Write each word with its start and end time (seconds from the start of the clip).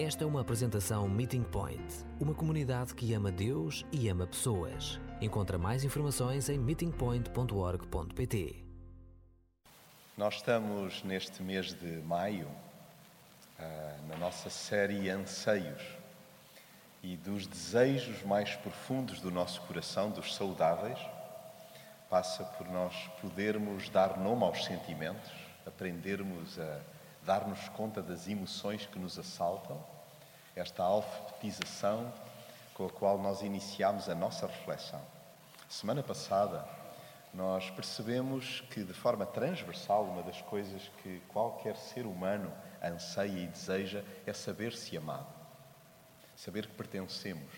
Esta 0.00 0.22
é 0.22 0.26
uma 0.28 0.42
apresentação 0.42 1.08
Meeting 1.08 1.42
Point, 1.42 2.04
uma 2.20 2.32
comunidade 2.32 2.94
que 2.94 3.12
ama 3.14 3.32
Deus 3.32 3.84
e 3.90 4.08
ama 4.08 4.28
pessoas. 4.28 5.00
Encontra 5.20 5.58
mais 5.58 5.82
informações 5.82 6.48
em 6.48 6.56
meetingpoint.org.pt. 6.56 8.64
Nós 10.16 10.36
estamos 10.36 11.02
neste 11.02 11.42
mês 11.42 11.74
de 11.74 12.00
maio 12.02 12.46
ah, 13.58 13.96
na 14.06 14.16
nossa 14.18 14.48
série 14.48 15.10
Anseios 15.10 15.82
e 17.02 17.16
dos 17.16 17.48
desejos 17.48 18.22
mais 18.22 18.54
profundos 18.54 19.20
do 19.20 19.32
nosso 19.32 19.60
coração, 19.62 20.12
dos 20.12 20.32
saudáveis, 20.32 21.00
passa 22.08 22.44
por 22.44 22.68
nós 22.68 22.94
podermos 23.20 23.88
dar 23.88 24.16
nome 24.16 24.44
aos 24.44 24.64
sentimentos, 24.64 25.32
aprendermos 25.66 26.56
a 26.56 26.78
dar-nos 27.24 27.68
conta 27.70 28.02
das 28.02 28.28
emoções 28.28 28.86
que 28.86 28.98
nos 28.98 29.18
assaltam, 29.18 29.82
esta 30.54 30.82
alfabetização 30.82 32.12
com 32.74 32.86
a 32.86 32.90
qual 32.90 33.18
nós 33.18 33.42
iniciamos 33.42 34.08
a 34.08 34.14
nossa 34.14 34.46
reflexão. 34.46 35.00
Semana 35.68 36.02
passada, 36.02 36.64
nós 37.34 37.70
percebemos 37.70 38.62
que, 38.70 38.82
de 38.82 38.92
forma 38.92 39.26
transversal, 39.26 40.04
uma 40.04 40.22
das 40.22 40.40
coisas 40.42 40.90
que 41.02 41.20
qualquer 41.28 41.76
ser 41.76 42.06
humano 42.06 42.52
anseia 42.82 43.44
e 43.44 43.46
deseja 43.46 44.02
é 44.26 44.32
saber-se 44.32 44.96
amado, 44.96 45.26
saber 46.36 46.66
que 46.66 46.74
pertencemos. 46.74 47.52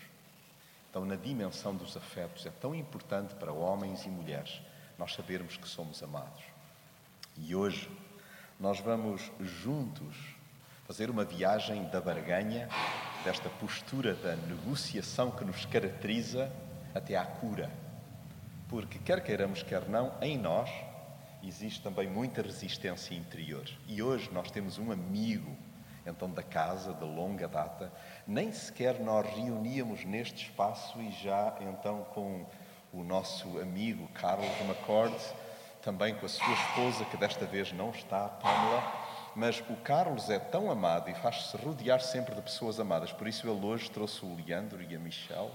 Então, 0.89 1.05
na 1.05 1.15
dimensão 1.15 1.73
dos 1.73 1.95
afetos, 1.95 2.45
é 2.45 2.51
tão 2.51 2.75
importante 2.75 3.33
para 3.35 3.53
homens 3.53 4.05
e 4.05 4.09
mulheres 4.09 4.61
nós 4.97 5.13
sabermos 5.13 5.55
que 5.55 5.67
somos 5.67 6.03
amados. 6.03 6.43
E 7.37 7.55
hoje, 7.55 7.89
nós 8.61 8.79
vamos 8.79 9.31
juntos 9.39 10.15
fazer 10.85 11.09
uma 11.09 11.25
viagem 11.25 11.83
da 11.85 11.99
barganha, 11.99 12.69
desta 13.25 13.49
postura 13.49 14.13
da 14.13 14.35
negociação 14.35 15.31
que 15.31 15.43
nos 15.43 15.65
caracteriza, 15.65 16.51
até 16.93 17.17
à 17.17 17.25
cura. 17.25 17.71
Porque, 18.69 18.99
quer 18.99 19.23
queiramos, 19.23 19.63
quer 19.63 19.89
não, 19.89 20.13
em 20.21 20.37
nós 20.37 20.69
existe 21.41 21.81
também 21.81 22.07
muita 22.07 22.43
resistência 22.43 23.15
interior. 23.15 23.67
E 23.87 24.03
hoje 24.03 24.29
nós 24.31 24.51
temos 24.51 24.77
um 24.77 24.91
amigo, 24.91 25.57
então, 26.05 26.29
da 26.29 26.43
casa, 26.43 26.93
de 26.93 27.03
longa 27.03 27.47
data. 27.47 27.91
Nem 28.27 28.51
sequer 28.51 28.99
nós 28.99 29.25
reuníamos 29.25 30.05
neste 30.05 30.45
espaço 30.45 31.01
e 31.01 31.09
já, 31.09 31.55
então, 31.61 32.03
com 32.13 32.45
o 32.93 33.03
nosso 33.03 33.59
amigo 33.59 34.07
Carlos 34.09 34.51
McCord, 34.61 35.15
também 35.81 36.13
com 36.15 36.25
a 36.25 36.29
sua 36.29 36.53
esposa, 36.53 37.05
que 37.05 37.17
desta 37.17 37.45
vez 37.45 37.71
não 37.71 37.89
está, 37.89 38.27
Pamela. 38.27 38.83
Mas 39.35 39.61
o 39.69 39.75
Carlos 39.77 40.29
é 40.29 40.37
tão 40.37 40.69
amado 40.69 41.09
e 41.09 41.15
faz-se 41.15 41.55
rodear 41.57 42.01
sempre 42.01 42.35
de 42.35 42.41
pessoas 42.41 42.79
amadas, 42.79 43.11
por 43.11 43.27
isso 43.27 43.47
ele 43.47 43.65
hoje 43.65 43.89
trouxe 43.89 44.25
o 44.25 44.35
Leandro 44.35 44.81
e 44.81 44.95
a 44.95 44.99
Michelle 44.99 45.51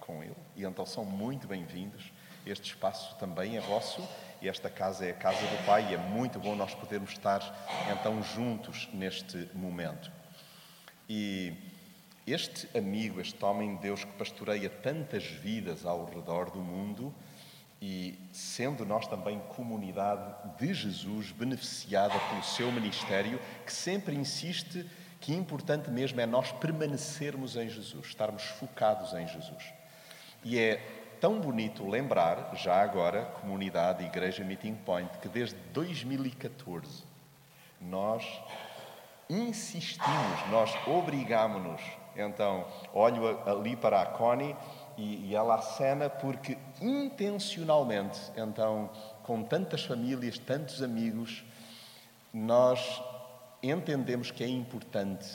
com 0.00 0.22
ele. 0.22 0.36
E 0.56 0.64
então 0.64 0.84
são 0.84 1.04
muito 1.04 1.46
bem-vindos. 1.46 2.12
Este 2.44 2.70
espaço 2.70 3.14
também 3.16 3.56
é 3.56 3.60
vosso 3.60 4.06
e 4.42 4.48
esta 4.48 4.68
casa 4.68 5.04
é 5.04 5.10
a 5.10 5.14
casa 5.14 5.40
do 5.40 5.66
Pai 5.66 5.90
e 5.90 5.94
é 5.94 5.98
muito 5.98 6.38
bom 6.40 6.56
nós 6.56 6.74
podermos 6.74 7.10
estar 7.10 7.40
então 7.92 8.22
juntos 8.22 8.88
neste 8.92 9.48
momento. 9.54 10.10
E 11.08 11.54
este 12.26 12.68
amigo, 12.76 13.20
este 13.20 13.44
homem 13.44 13.76
de 13.76 13.82
Deus 13.82 14.04
que 14.04 14.12
pastoreia 14.12 14.68
tantas 14.68 15.24
vidas 15.24 15.84
ao 15.84 16.04
redor 16.06 16.50
do 16.50 16.60
mundo, 16.60 17.14
e 17.80 18.18
sendo 18.32 18.84
nós 18.84 19.06
também 19.06 19.40
comunidade 19.48 20.34
de 20.58 20.74
Jesus, 20.74 21.32
beneficiada 21.32 22.18
pelo 22.28 22.42
seu 22.42 22.70
ministério, 22.70 23.40
que 23.64 23.72
sempre 23.72 24.14
insiste 24.14 24.86
que 25.20 25.34
importante 25.34 25.90
mesmo 25.90 26.20
é 26.20 26.26
nós 26.26 26.50
permanecermos 26.52 27.56
em 27.56 27.68
Jesus, 27.68 28.06
estarmos 28.06 28.42
focados 28.42 29.12
em 29.12 29.26
Jesus. 29.26 29.72
E 30.42 30.58
é 30.58 30.76
tão 31.20 31.40
bonito 31.40 31.86
lembrar, 31.86 32.52
já 32.54 32.82
agora, 32.82 33.26
comunidade 33.40 34.04
Igreja 34.04 34.42
Meeting 34.42 34.74
Point, 34.74 35.18
que 35.18 35.28
desde 35.28 35.56
2014 35.72 37.04
nós 37.80 38.24
insistimos, 39.28 40.50
nós 40.50 40.74
obrigámonos. 40.86 41.80
Então, 42.16 42.66
olho 42.92 43.38
ali 43.46 43.76
para 43.76 44.02
a 44.02 44.06
Connie 44.06 44.56
e, 45.00 45.30
e 45.30 45.34
ela 45.34 45.54
acena 45.54 46.10
porque 46.10 46.58
intencionalmente, 46.80 48.20
então, 48.36 48.90
com 49.22 49.42
tantas 49.42 49.82
famílias, 49.84 50.38
tantos 50.38 50.82
amigos, 50.82 51.42
nós 52.32 53.02
entendemos 53.62 54.30
que 54.30 54.44
é 54.44 54.48
importante 54.48 55.26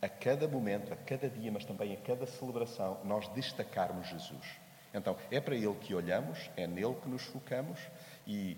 a 0.00 0.08
cada 0.08 0.48
momento, 0.48 0.92
a 0.92 0.96
cada 0.96 1.28
dia, 1.28 1.52
mas 1.52 1.64
também 1.64 1.92
a 1.92 1.96
cada 1.98 2.26
celebração, 2.26 2.98
nós 3.04 3.28
destacarmos 3.28 4.08
Jesus. 4.08 4.46
Então, 4.94 5.16
é 5.30 5.40
para 5.40 5.54
Ele 5.54 5.74
que 5.74 5.94
olhamos, 5.94 6.50
é 6.56 6.66
nele 6.66 6.94
que 6.94 7.08
nos 7.08 7.22
focamos 7.22 7.78
e 8.26 8.56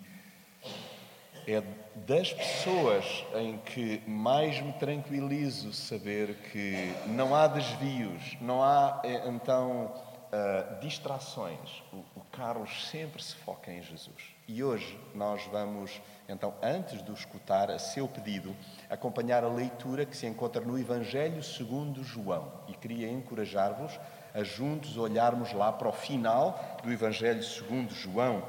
é 1.47 1.62
das 2.06 2.32
pessoas 2.32 3.25
em 3.34 3.59
que 3.59 4.03
mais 4.06 4.60
me 4.60 4.72
tranquilizo 4.75 5.72
saber 5.72 6.34
que 6.50 6.94
não 7.09 7.34
há 7.34 7.47
desvios, 7.47 8.37
não 8.41 8.62
há 8.62 9.03
então 9.04 9.93
uh, 10.34 10.81
distrações. 10.81 11.83
O, 11.93 11.99
o 12.17 12.21
Carlos 12.33 12.89
sempre 12.91 13.22
se 13.22 13.34
foca 13.37 13.72
em 13.72 13.83
Jesus. 13.83 14.34
E 14.49 14.62
hoje 14.62 14.99
nós 15.15 15.43
vamos, 15.50 16.03
então, 16.28 16.55
antes 16.62 17.03
de 17.03 17.11
o 17.11 17.15
escutar, 17.15 17.71
a 17.71 17.78
seu 17.78 18.09
pedido, 18.09 18.55
acompanhar 18.91 19.44
a 19.44 19.49
leitura 19.49 20.05
que 20.05 20.17
se 20.17 20.27
encontra 20.27 20.61
no 20.61 20.78
Evangelho 20.78 21.43
segundo 21.43 22.03
João. 22.03 22.53
E 22.69 22.75
queria 22.75 23.11
encorajar-vos 23.11 23.99
a 24.34 24.43
juntos 24.43 24.97
olharmos 24.97 25.53
lá 25.53 25.73
para 25.73 25.89
o 25.89 25.93
final 25.93 26.78
do 26.83 26.93
Evangelho 26.93 27.43
segundo 27.43 27.94
João. 27.94 28.44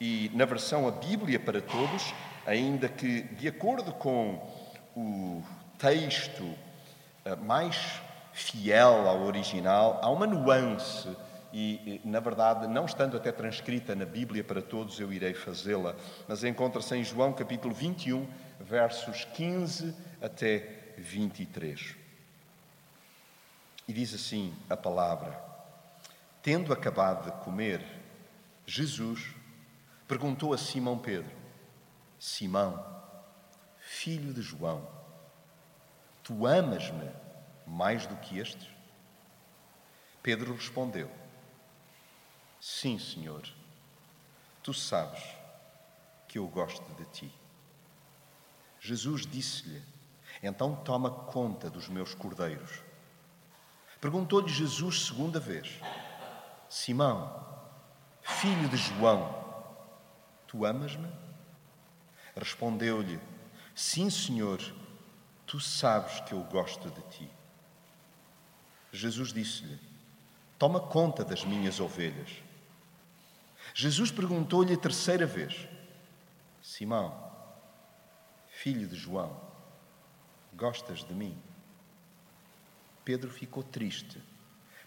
E 0.00 0.30
na 0.34 0.44
versão 0.44 0.88
A 0.88 0.90
Bíblia 0.90 1.38
para 1.38 1.62
Todos, 1.62 2.12
ainda 2.44 2.88
que 2.88 3.22
de 3.22 3.46
acordo 3.46 3.92
com 3.94 4.44
o 4.96 5.42
texto 5.78 6.42
uh, 6.42 7.36
mais 7.44 8.02
fiel 8.32 9.08
ao 9.08 9.22
original, 9.22 10.00
há 10.02 10.10
uma 10.10 10.26
nuance 10.26 11.08
e, 11.52 12.00
na 12.02 12.18
verdade, 12.18 12.66
não 12.66 12.86
estando 12.86 13.16
até 13.16 13.30
transcrita 13.30 13.94
na 13.94 14.06
Bíblia 14.06 14.42
para 14.42 14.62
todos, 14.62 14.98
eu 14.98 15.12
irei 15.12 15.34
fazê-la, 15.34 15.94
mas 16.26 16.42
encontra-se 16.42 16.96
em 16.96 17.04
João 17.04 17.32
capítulo 17.32 17.74
21, 17.74 18.26
versos 18.58 19.24
15 19.26 19.94
até 20.22 20.94
23. 20.96 21.94
E 23.86 23.92
diz 23.92 24.14
assim 24.14 24.54
a 24.70 24.76
palavra: 24.76 25.38
Tendo 26.42 26.72
acabado 26.72 27.30
de 27.30 27.44
comer, 27.44 27.84
Jesus 28.64 29.34
perguntou 30.08 30.54
a 30.54 30.58
Simão 30.58 30.96
Pedro: 30.96 31.36
Simão, 32.18 32.82
filho 33.78 34.32
de 34.32 34.40
João, 34.40 34.88
tu 36.22 36.46
amas-me 36.46 37.21
mais 37.66 38.06
do 38.06 38.16
que 38.16 38.38
estes? 38.38 38.68
Pedro 40.22 40.54
respondeu: 40.54 41.10
Sim, 42.60 42.98
Senhor, 42.98 43.42
tu 44.62 44.72
sabes 44.72 45.22
que 46.28 46.38
eu 46.38 46.46
gosto 46.46 46.94
de 46.94 47.04
ti. 47.06 47.34
Jesus 48.80 49.26
disse-lhe: 49.26 49.82
Então 50.42 50.76
toma 50.76 51.10
conta 51.10 51.68
dos 51.68 51.88
meus 51.88 52.14
cordeiros. 52.14 52.82
Perguntou-lhe 54.00 54.48
Jesus 54.48 55.06
segunda 55.06 55.38
vez: 55.38 55.80
Simão, 56.68 57.44
filho 58.22 58.68
de 58.68 58.76
João, 58.76 59.44
tu 60.46 60.64
amas-me? 60.64 61.08
Respondeu-lhe: 62.36 63.20
Sim, 63.74 64.08
Senhor, 64.08 64.60
tu 65.46 65.60
sabes 65.60 66.20
que 66.20 66.32
eu 66.32 66.42
gosto 66.44 66.90
de 66.90 67.02
ti. 67.10 67.41
Jesus 68.92 69.32
disse-lhe: 69.32 69.78
Toma 70.58 70.78
conta 70.78 71.24
das 71.24 71.44
minhas 71.44 71.80
ovelhas. 71.80 72.30
Jesus 73.74 74.10
perguntou-lhe 74.10 74.74
a 74.74 74.76
terceira 74.76 75.26
vez: 75.26 75.66
Simão, 76.62 77.32
filho 78.48 78.86
de 78.86 78.94
João, 78.94 79.34
gostas 80.52 81.02
de 81.02 81.14
mim? 81.14 81.36
Pedro 83.04 83.30
ficou 83.30 83.62
triste 83.62 84.22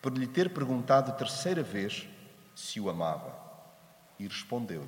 por 0.02 0.16
lhe 0.16 0.28
ter 0.28 0.54
perguntado 0.54 1.12
a 1.12 1.16
terceira 1.16 1.64
vez 1.64 2.08
se 2.56 2.80
o 2.80 2.90
amava 2.90 3.36
e 4.20 4.28
respondeu-lhe: 4.28 4.88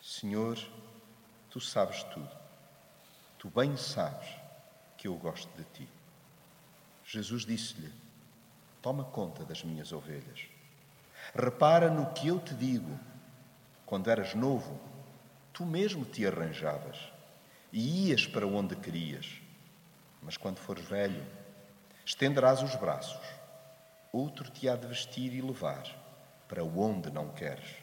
Senhor, 0.00 0.58
tu 1.50 1.60
sabes 1.60 2.04
tudo. 2.04 2.30
Tu 3.36 3.50
bem 3.50 3.76
sabes 3.76 4.28
que 4.96 5.08
eu 5.08 5.16
gosto 5.16 5.50
de 5.56 5.64
ti. 5.74 5.88
Jesus 7.04 7.44
disse-lhe: 7.44 8.01
Toma 8.82 9.04
conta 9.04 9.44
das 9.44 9.64
minhas 9.64 9.92
ovelhas. 9.92 10.46
Repara 11.34 11.88
no 11.88 12.12
que 12.12 12.28
eu 12.28 12.38
te 12.38 12.52
digo. 12.52 12.98
Quando 13.86 14.10
eras 14.10 14.34
novo, 14.34 14.78
tu 15.52 15.64
mesmo 15.64 16.04
te 16.04 16.26
arranjavas 16.26 16.98
e 17.72 18.08
ias 18.08 18.26
para 18.26 18.46
onde 18.46 18.76
querias. 18.76 19.40
Mas 20.20 20.36
quando 20.36 20.58
fores 20.58 20.84
velho, 20.84 21.24
Estenderás 22.04 22.60
os 22.62 22.74
braços, 22.74 23.20
outro 24.12 24.50
te 24.50 24.68
há 24.68 24.74
de 24.74 24.88
vestir 24.88 25.32
e 25.32 25.40
levar 25.40 25.84
para 26.48 26.64
onde 26.64 27.12
não 27.12 27.28
queres. 27.28 27.76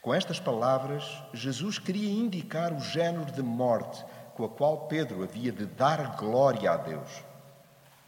Com 0.00 0.14
estas 0.14 0.38
palavras, 0.38 1.04
Jesus 1.34 1.76
queria 1.76 2.08
indicar 2.08 2.72
o 2.72 2.78
género 2.78 3.32
de 3.32 3.42
morte 3.42 4.04
com 4.36 4.44
a 4.44 4.48
qual 4.48 4.86
Pedro 4.86 5.24
havia 5.24 5.50
de 5.50 5.66
dar 5.66 6.16
glória 6.16 6.70
a 6.70 6.76
Deus. 6.76 7.24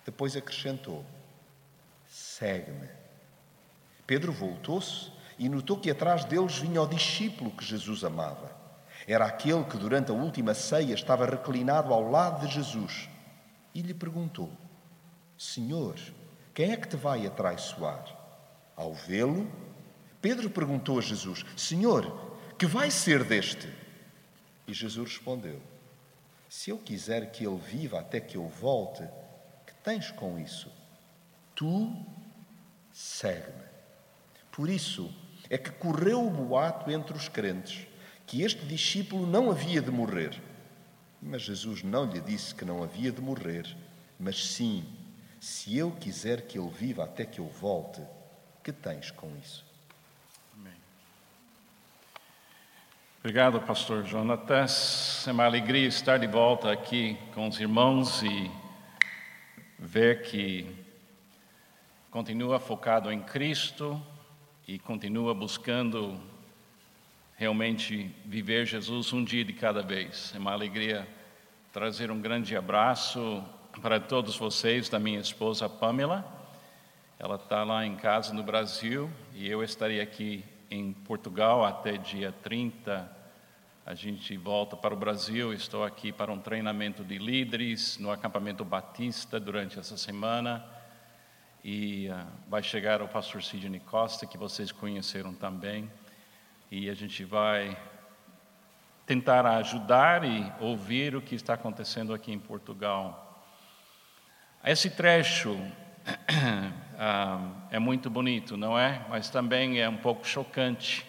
Depois 0.05 0.37
acrescentou: 0.37 1.05
Segue-me. 2.39 2.89
Pedro 4.05 4.33
voltou-se 4.33 5.13
e 5.39 5.49
notou 5.49 5.79
que 5.79 5.89
atrás 5.89 6.25
deles 6.25 6.59
vinha 6.59 6.83
o 6.83 6.87
discípulo 6.87 7.53
que 7.53 7.65
Jesus 7.65 8.03
amava. 8.03 8.51
Era 9.07 9.27
aquele 9.27 9.63
que 9.63 9.77
durante 9.77 10.11
a 10.11 10.15
última 10.15 10.53
ceia 10.53 10.95
estava 10.95 11.27
reclinado 11.27 11.95
ao 11.95 12.11
lado 12.11 12.45
de 12.45 12.53
Jesus 12.53 13.09
e 13.73 13.83
lhe 13.83 13.95
perguntou: 13.95 14.51
Senhor, 15.39 15.95
quem 16.53 16.73
é 16.73 16.77
que 16.77 16.89
te 16.89 16.97
vai 16.97 17.25
atraiçoar? 17.25 18.05
Ao 18.75 18.93
vê-lo, 18.93 19.49
Pedro 20.21 20.51
perguntou 20.51 20.99
a 20.99 21.03
Jesus: 21.03 21.45
Senhor, 21.57 22.37
que 22.59 22.67
vai 22.67 22.91
ser 22.91 23.23
deste? 23.23 23.73
E 24.67 24.75
Jesus 24.75 25.13
respondeu: 25.13 25.63
Se 26.49 26.71
eu 26.71 26.79
quiser 26.79 27.31
que 27.31 27.47
ele 27.47 27.59
viva 27.59 28.01
até 28.01 28.19
que 28.19 28.37
eu 28.37 28.49
volte, 28.49 29.09
que 29.65 29.75
tens 29.85 30.11
com 30.11 30.37
isso? 30.37 30.69
Tu 31.55 32.14
segue-me. 32.95 33.65
Por 34.53 34.71
isso 34.71 35.13
é 35.51 35.59
que 35.59 35.71
correu 35.73 36.25
o 36.25 36.31
boato 36.31 36.91
entre 36.91 37.15
os 37.15 37.29
crentes 37.29 37.87
que 38.25 38.43
este 38.43 38.65
discípulo 38.65 39.27
não 39.27 39.51
havia 39.51 39.83
de 39.83 39.91
morrer. 39.91 40.41
Mas 41.21 41.43
Jesus 41.43 41.83
não 41.83 42.05
lhe 42.11 42.21
disse 42.21 42.55
que 42.55 42.65
não 42.65 42.83
havia 42.83 43.11
de 43.11 43.21
morrer, 43.21 43.67
mas 44.19 44.47
sim, 44.47 44.85
se 45.41 45.77
eu 45.77 45.91
quiser 45.91 46.43
que 46.43 46.59
ele 46.59 46.71
viva 46.71 47.05
até 47.05 47.27
que 47.27 47.41
eu 47.41 47.49
volte, 47.49 48.01
que 48.63 48.73
tens 48.73 49.11
com 49.11 49.31
isso? 49.37 49.65
Obrigado, 53.19 53.59
pastor 53.63 54.05
Jonatas. 54.05 55.27
É 55.27 55.33
uma 55.33 55.47
alegria 55.47 55.89
estar 55.89 56.19
de 56.19 56.27
volta 56.27 56.71
aqui 56.71 57.17
com 57.35 57.49
os 57.49 57.59
irmãos 57.59 58.23
e 58.23 58.51
ver 59.79 60.21
que 60.21 60.84
continua 62.15 62.61
focado 62.61 63.11
em 63.11 63.21
Cristo 63.21 64.01
e 64.69 64.79
continua 64.79 65.35
buscando 65.35 66.17
realmente 67.37 68.09
viver 68.25 68.67
Jesus 68.67 69.13
um 69.13 69.25
dia 69.25 69.45
de 69.45 69.53
cada 69.53 69.83
vez. 69.83 70.33
É 70.33 70.39
uma 70.39 70.53
alegria 70.53 71.09
trazer 71.73 72.13
um 72.13 72.21
grande 72.21 72.57
abraço 72.57 73.43
para 73.83 73.99
todos 73.99 74.37
vocês 74.37 74.89
da 74.89 74.97
minha 74.97 75.19
esposa 75.19 75.69
Pamela. 75.69 76.25
Ela 77.19 77.35
está 77.35 77.65
lá 77.65 77.85
em 77.85 77.97
casa 77.97 78.33
no 78.33 78.45
Brasil 78.45 79.11
e 79.35 79.51
eu 79.51 79.61
estarei 79.65 80.01
aqui 80.01 80.45
em 80.71 80.93
Portugal 80.93 81.65
até 81.65 81.97
dia 81.97 82.33
30. 82.45 83.11
A 83.85 83.95
gente 83.97 84.37
volta 84.37 84.77
para 84.77 84.95
o 84.95 84.97
Brasil. 84.97 85.53
Estou 85.53 85.83
aqui 85.83 86.13
para 86.13 86.31
um 86.31 86.39
treinamento 86.39 87.03
de 87.03 87.19
líderes 87.19 87.99
no 87.99 88.13
acampamento 88.13 88.65
Batista 88.65 89.41
durante 89.41 89.81
essa 89.81 89.97
semana. 89.97 90.74
E 91.65 92.11
uh, 92.11 92.27
vai 92.47 92.63
chegar 92.63 93.01
o 93.01 93.09
pastor 93.09 93.43
Sidney 93.43 93.81
Costa, 93.81 94.27
que 94.27 94.37
vocês 94.37 94.71
conheceram 94.71 95.33
também. 95.33 95.91
E 96.71 96.91
a 96.91 96.95
gente 96.95 97.25
vai 97.25 97.75
tentar 99.07 99.47
ajudar 99.47 100.25
e 100.25 100.53
ouvir 100.61 101.17
o 101.17 101.23
que 101.23 101.35
está 101.35 101.55
acontecendo 101.55 102.13
aqui 102.13 102.31
em 102.31 102.39
Portugal. 102.39 103.43
Esse 104.63 104.91
trecho 104.91 105.59
ah, 106.99 107.51
é 107.71 107.79
muito 107.79 108.11
bonito, 108.11 108.59
não 108.59 108.79
é? 108.79 109.03
Mas 109.09 109.31
também 109.31 109.81
é 109.81 109.89
um 109.89 109.97
pouco 109.97 110.27
chocante. 110.27 111.07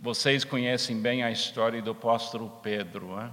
Vocês 0.00 0.44
conhecem 0.44 1.00
bem 1.00 1.22
a 1.22 1.30
história 1.30 1.80
do 1.80 1.92
apóstolo 1.92 2.50
Pedro, 2.60 3.20
é? 3.20 3.30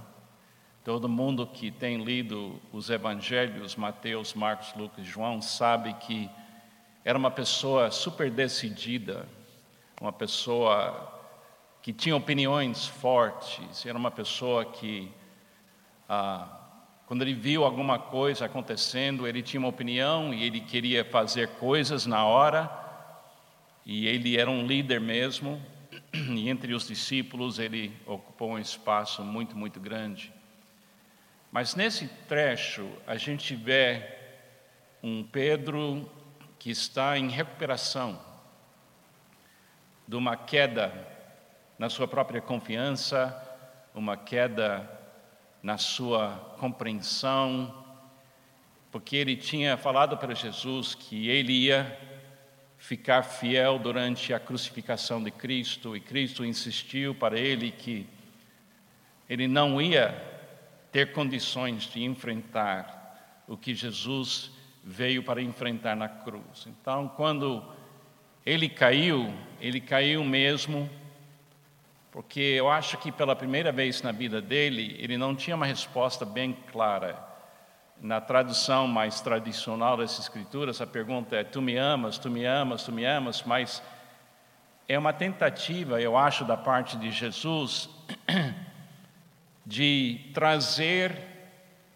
Todo 0.84 1.08
mundo 1.08 1.46
que 1.46 1.70
tem 1.70 2.04
lido 2.04 2.60
os 2.70 2.90
evangelhos, 2.90 3.74
Mateus, 3.74 4.34
Marcos, 4.34 4.74
Lucas 4.76 5.02
e 5.02 5.08
João, 5.08 5.40
sabe 5.40 5.94
que 5.94 6.30
era 7.02 7.16
uma 7.16 7.30
pessoa 7.30 7.90
super 7.90 8.30
decidida, 8.30 9.26
uma 9.98 10.12
pessoa 10.12 11.10
que 11.80 11.90
tinha 11.90 12.14
opiniões 12.14 12.86
fortes, 12.86 13.86
era 13.86 13.96
uma 13.96 14.10
pessoa 14.10 14.66
que 14.66 15.10
ah, 16.06 16.60
quando 17.06 17.22
ele 17.22 17.32
viu 17.32 17.64
alguma 17.64 17.98
coisa 17.98 18.44
acontecendo, 18.44 19.26
ele 19.26 19.42
tinha 19.42 19.60
uma 19.60 19.70
opinião 19.70 20.34
e 20.34 20.44
ele 20.44 20.60
queria 20.60 21.02
fazer 21.02 21.48
coisas 21.52 22.04
na 22.04 22.26
hora, 22.26 22.70
e 23.86 24.06
ele 24.06 24.36
era 24.36 24.50
um 24.50 24.66
líder 24.66 25.00
mesmo, 25.00 25.62
e 26.12 26.50
entre 26.50 26.74
os 26.74 26.86
discípulos 26.86 27.58
ele 27.58 27.90
ocupou 28.04 28.50
um 28.50 28.58
espaço 28.58 29.22
muito, 29.22 29.56
muito 29.56 29.80
grande. 29.80 30.33
Mas 31.54 31.76
nesse 31.76 32.08
trecho 32.26 32.90
a 33.06 33.16
gente 33.16 33.54
vê 33.54 34.02
um 35.00 35.22
Pedro 35.22 36.10
que 36.58 36.68
está 36.68 37.16
em 37.16 37.28
recuperação 37.28 38.20
de 40.08 40.16
uma 40.16 40.36
queda 40.36 40.92
na 41.78 41.88
sua 41.88 42.08
própria 42.08 42.40
confiança, 42.40 43.40
uma 43.94 44.16
queda 44.16 44.90
na 45.62 45.78
sua 45.78 46.56
compreensão, 46.58 47.84
porque 48.90 49.14
ele 49.14 49.36
tinha 49.36 49.76
falado 49.76 50.18
para 50.18 50.34
Jesus 50.34 50.92
que 50.92 51.28
ele 51.28 51.52
ia 51.52 51.96
ficar 52.78 53.22
fiel 53.22 53.78
durante 53.78 54.34
a 54.34 54.40
crucificação 54.40 55.22
de 55.22 55.30
Cristo, 55.30 55.96
e 55.96 56.00
Cristo 56.00 56.44
insistiu 56.44 57.14
para 57.14 57.38
ele 57.38 57.70
que 57.70 58.08
ele 59.28 59.46
não 59.46 59.80
ia 59.80 60.33
ter 60.94 61.12
condições 61.12 61.90
de 61.90 62.04
enfrentar 62.04 63.42
o 63.48 63.56
que 63.56 63.74
Jesus 63.74 64.52
veio 64.84 65.24
para 65.24 65.42
enfrentar 65.42 65.96
na 65.96 66.08
cruz. 66.08 66.68
Então, 66.68 67.08
quando 67.16 67.64
ele 68.46 68.68
caiu, 68.68 69.34
ele 69.60 69.80
caiu 69.80 70.22
mesmo 70.22 70.88
porque 72.12 72.38
eu 72.40 72.70
acho 72.70 72.96
que 72.98 73.10
pela 73.10 73.34
primeira 73.34 73.72
vez 73.72 74.02
na 74.02 74.12
vida 74.12 74.40
dele, 74.40 74.94
ele 75.00 75.18
não 75.18 75.34
tinha 75.34 75.56
uma 75.56 75.66
resposta 75.66 76.24
bem 76.24 76.56
clara. 76.70 77.18
Na 78.00 78.20
tradução 78.20 78.86
mais 78.86 79.20
tradicional 79.20 79.96
das 79.96 80.16
Escrituras, 80.20 80.80
a 80.80 80.86
pergunta 80.86 81.34
é: 81.34 81.42
Tu 81.42 81.60
me 81.60 81.76
amas, 81.76 82.18
tu 82.18 82.30
me 82.30 82.44
amas, 82.44 82.84
tu 82.84 82.92
me 82.92 83.04
amas, 83.04 83.42
mas 83.42 83.82
é 84.88 84.96
uma 84.96 85.12
tentativa, 85.12 86.00
eu 86.00 86.16
acho, 86.16 86.44
da 86.44 86.56
parte 86.56 86.96
de 86.96 87.10
Jesus 87.10 87.90
de 89.64 90.30
trazer 90.34 91.16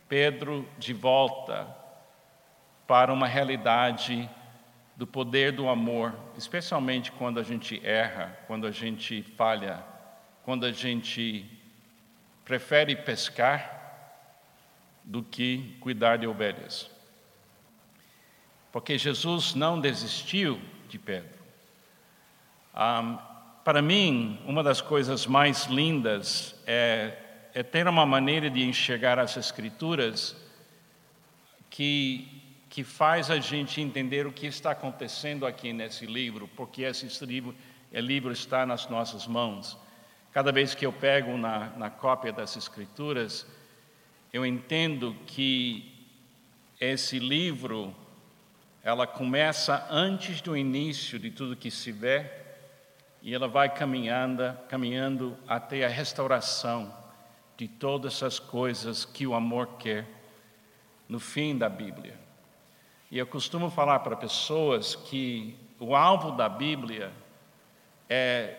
Pedro 0.09 0.69
de 0.79 0.93
volta 0.93 1.69
para 2.87 3.13
uma 3.13 3.27
realidade 3.27 4.29
do 4.97 5.07
poder 5.07 5.53
do 5.53 5.69
amor, 5.69 6.15
especialmente 6.37 7.13
quando 7.13 7.39
a 7.39 7.43
gente 7.43 7.81
erra, 7.87 8.39
quando 8.47 8.67
a 8.67 8.71
gente 8.71 9.23
falha 9.37 9.85
quando 10.49 10.65
a 10.65 10.73
gente 10.73 11.45
prefere 12.43 12.97
pescar 12.97 14.33
do 15.05 15.23
que 15.23 15.77
cuidar 15.79 16.17
de 16.17 16.27
ovelhas. 16.27 16.91
Porque 18.73 18.97
Jesus 18.97 19.55
não 19.55 19.79
desistiu 19.79 20.59
de 20.89 20.99
Pedro. 20.99 21.39
Um, 22.75 23.19
para 23.63 23.83
mim, 23.83 24.41
uma 24.47 24.63
das 24.63 24.81
coisas 24.81 25.27
mais 25.27 25.67
lindas 25.67 26.59
é, 26.67 27.19
é 27.59 27.63
ter 27.65 27.89
uma 27.89 28.07
maneira 28.07 28.49
de 28.49 28.63
enxergar 28.63 29.19
as 29.19 29.37
Escrituras 29.37 30.37
que, 31.69 32.41
que 32.71 32.85
faz 32.85 33.33
a 33.33 33.41
gente 33.41 33.81
entender 33.81 34.29
o 34.29 34.33
que 34.33 34.47
está 34.47 34.71
acontecendo 34.71 35.45
aqui 35.45 35.73
nesse 35.73 36.07
livro, 36.07 36.47
porque 36.55 36.83
esse 36.83 37.25
livro, 37.25 37.53
livro 37.91 38.31
está 38.31 38.65
nas 38.65 38.89
nossas 38.89 39.27
mãos. 39.27 39.77
Cada 40.31 40.53
vez 40.53 40.73
que 40.73 40.87
eu 40.87 40.93
pego 40.93 41.37
na, 41.37 41.71
na 41.71 41.91
cópia 41.91 42.33
das 42.33 42.57
Escrituras, 42.57 43.45
eu 44.33 44.47
entendo 44.47 45.17
que 45.27 46.07
esse 46.81 47.19
livro, 47.19 47.93
ela 48.85 49.05
começa 49.05 49.85
antes 49.91 50.41
do 50.41 50.57
início 50.57 51.19
de 51.19 51.33
tudo 51.33 51.57
que 51.57 51.73
se 51.73 51.91
vê, 51.91 52.25
e 53.21 53.35
ela 53.35 53.49
vai 53.49 53.69
caminhando, 53.69 54.57
caminhando 54.69 55.37
até 55.49 55.85
a 55.85 55.89
restauração 55.89 56.98
de 57.59 57.67
todas 57.67 58.23
as 58.23 58.39
coisas 58.39 59.05
que 59.05 59.27
o 59.27 59.35
amor 59.35 59.67
quer 59.79 60.07
no 61.09 61.19
fim 61.19 61.59
da 61.59 61.69
Bíblia. 61.69 62.17
E 63.11 63.19
eu 63.19 63.27
costumo 63.27 63.69
falar 63.69 63.99
para 63.99 64.17
pessoas 64.17 64.95
que 64.95 65.59
o 65.81 65.97
alvo 65.97 66.31
da 66.31 66.49
Bíblia 66.49 67.13
é 68.09 68.57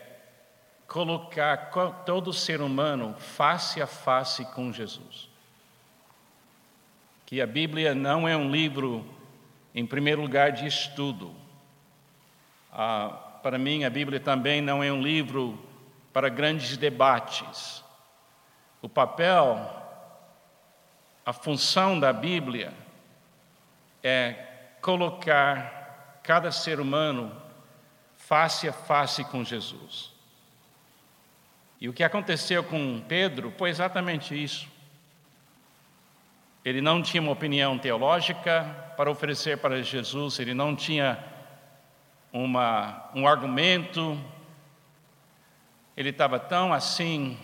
colocar 0.85 1.71
todo 2.05 2.33
ser 2.33 2.61
humano 2.61 3.15
face 3.17 3.81
a 3.81 3.87
face 3.87 4.43
com 4.53 4.73
Jesus. 4.73 5.29
que 7.25 7.39
a 7.41 7.45
Bíblia 7.45 7.93
não 7.93 8.27
é 8.27 8.35
um 8.35 8.49
livro, 8.49 9.05
em 9.75 9.85
primeiro 9.85 10.19
lugar, 10.19 10.51
de 10.51 10.65
estudo. 10.65 11.31
Ah, 12.73 13.09
para 13.43 13.59
mim, 13.59 13.83
a 13.83 13.89
Bíblia 13.89 14.19
também 14.19 14.61
não 14.63 14.83
é 14.83 14.91
um 14.91 14.99
livro 14.99 15.63
para 16.11 16.27
grandes 16.27 16.75
debates. 16.75 17.83
O 18.81 18.87
papel, 18.87 19.57
a 21.25 21.33
função 21.33 21.99
da 21.99 22.13
Bíblia 22.13 22.73
é 24.03 24.33
colocar 24.81 26.21
cada 26.23 26.51
ser 26.51 26.79
humano 26.79 27.35
face 28.15 28.69
a 28.69 28.73
face 28.73 29.23
com 29.25 29.43
Jesus. 29.43 30.11
E 31.81 31.87
o 31.89 31.93
que 31.93 32.03
aconteceu 32.03 32.63
com 32.63 33.01
Pedro 33.07 33.53
foi 33.57 33.69
exatamente 33.69 34.41
isso. 34.41 34.67
Ele 36.63 36.81
não 36.81 37.01
tinha 37.01 37.21
uma 37.21 37.31
opinião 37.31 37.77
teológica 37.77 38.63
para 38.95 39.09
oferecer 39.09 39.57
para 39.57 39.81
Jesus, 39.81 40.39
ele 40.39 40.53
não 40.53 40.75
tinha 40.75 41.17
uma, 42.31 43.09
um 43.15 43.27
argumento, 43.27 44.19
ele 45.95 46.09
estava 46.09 46.37
tão 46.37 46.73
assim, 46.73 47.37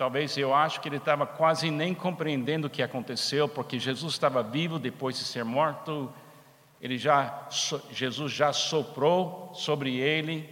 talvez 0.00 0.34
eu 0.38 0.54
acho 0.54 0.80
que 0.80 0.88
ele 0.88 0.96
estava 0.96 1.26
quase 1.26 1.70
nem 1.70 1.92
compreendendo 1.92 2.68
o 2.68 2.70
que 2.70 2.82
aconteceu, 2.82 3.46
porque 3.46 3.78
Jesus 3.78 4.14
estava 4.14 4.42
vivo 4.42 4.78
depois 4.78 5.18
de 5.18 5.26
ser 5.26 5.44
morto, 5.44 6.10
ele 6.80 6.96
já, 6.96 7.46
Jesus 7.90 8.32
já 8.32 8.50
soprou 8.50 9.52
sobre 9.52 9.98
ele, 9.98 10.48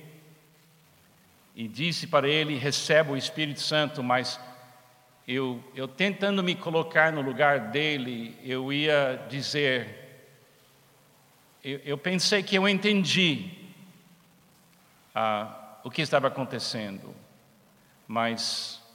e 1.57 1.67
disse 1.67 2.07
para 2.07 2.29
ele: 2.29 2.59
receba 2.59 3.13
o 3.13 3.17
Espírito 3.17 3.63
Santo, 3.63 4.03
mas 4.03 4.39
eu, 5.27 5.65
eu 5.75 5.89
tentando 5.89 6.45
me 6.45 6.55
colocar 6.55 7.11
no 7.11 7.23
lugar 7.23 7.71
dele, 7.71 8.37
eu 8.45 8.71
ia 8.71 9.25
dizer, 9.31 10.29
eu, 11.65 11.81
eu 11.87 11.97
pensei 11.97 12.43
que 12.43 12.55
eu 12.55 12.69
entendi 12.69 13.51
ah, 15.15 15.79
o 15.83 15.91
que 15.91 16.03
estava 16.03 16.29
acontecendo, 16.29 17.17
mas 18.07 18.87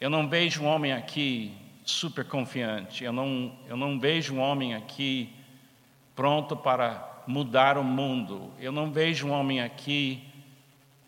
eu 0.00 0.10
não 0.10 0.28
vejo 0.28 0.62
um 0.62 0.66
homem 0.66 0.92
aqui 0.92 1.56
super 1.84 2.24
confiante, 2.24 3.04
eu 3.04 3.12
não, 3.12 3.56
eu 3.66 3.76
não 3.76 3.98
vejo 3.98 4.34
um 4.34 4.40
homem 4.40 4.74
aqui 4.74 5.32
pronto 6.14 6.56
para 6.56 7.22
mudar 7.26 7.78
o 7.78 7.84
mundo, 7.84 8.52
eu 8.58 8.70
não 8.70 8.90
vejo 8.90 9.28
um 9.28 9.30
homem 9.30 9.60
aqui 9.62 10.22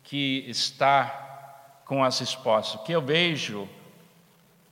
que 0.04 0.45
está 0.49 1.80
com 1.85 2.02
as 2.02 2.18
respostas. 2.18 2.80
O 2.80 2.85
que 2.85 2.92
eu 2.92 3.02
vejo 3.02 3.68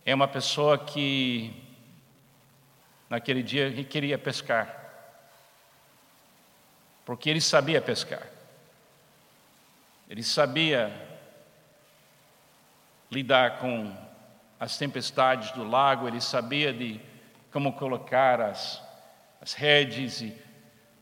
é 0.05 0.15
uma 0.15 0.29
pessoa 0.29 0.79
que, 0.79 1.53
naquele 3.11 3.43
dia, 3.43 3.85
queria 3.85 4.17
pescar, 4.17 4.85
porque 7.05 7.29
ele 7.29 7.41
sabia 7.41 7.83
pescar, 7.83 8.27
ele 10.09 10.23
sabia 10.23 10.91
lidar 13.11 13.59
com 13.59 14.06
as 14.59 14.79
tempestades 14.79 15.51
do 15.53 15.65
lago, 15.65 16.09
ele 16.09 16.21
sabia 16.21 16.73
de 16.73 17.01
como 17.53 17.73
colocar 17.73 18.41
as, 18.41 18.83
as 19.41 19.53
redes, 19.53 20.21
e 20.21 20.37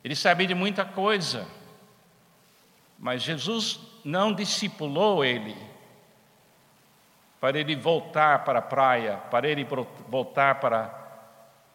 ele 0.03 0.15
sabia 0.15 0.47
de 0.47 0.55
muita 0.55 0.85
coisa. 0.85 1.47
Mas 2.99 3.23
Jesus 3.23 3.81
não 4.05 4.33
discipulou 4.33 5.25
ele 5.25 5.57
para 7.41 7.59
ele 7.59 7.77
voltar 7.77 8.45
para 8.45 8.59
a 8.59 8.63
praia, 8.63 9.17
para 9.31 9.49
ele 9.49 9.67
voltar 10.09 10.57
para 10.57 10.89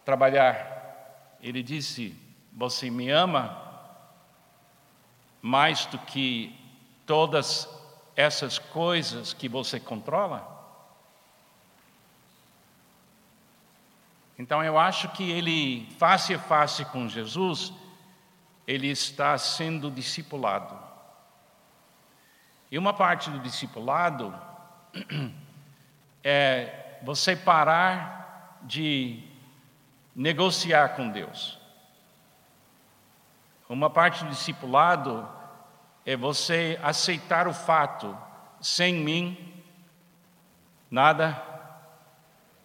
trabalhar. 0.04 1.38
Ele 1.42 1.62
disse: 1.62 2.16
Você 2.54 2.90
me 2.90 3.10
ama 3.10 3.70
mais 5.42 5.86
do 5.86 5.98
que 5.98 6.56
todas 7.06 7.70
essas 8.16 8.60
coisas 8.60 9.34
que 9.34 9.48
você 9.48 9.80
controla? 9.80 10.59
Então 14.40 14.64
eu 14.64 14.80
acho 14.80 15.10
que 15.10 15.30
ele, 15.30 15.86
face 15.98 16.34
a 16.34 16.40
face 16.40 16.86
com 16.86 17.10
Jesus, 17.10 17.74
ele 18.66 18.88
está 18.88 19.38
sendo 19.38 19.92
discipulado. 19.92 20.80
E 22.72 22.78
uma 22.78 22.94
parte 22.94 23.30
do 23.30 23.40
discipulado 23.40 24.34
é 26.24 27.00
você 27.04 27.36
parar 27.36 28.62
de 28.62 29.22
negociar 30.16 30.96
com 30.96 31.10
Deus. 31.10 31.60
Uma 33.68 33.90
parte 33.90 34.24
do 34.24 34.30
discipulado 34.30 35.28
é 36.06 36.16
você 36.16 36.80
aceitar 36.82 37.46
o 37.46 37.54
fato: 37.54 38.18
sem 38.62 38.96
mim, 38.96 39.62
nada 40.90 41.46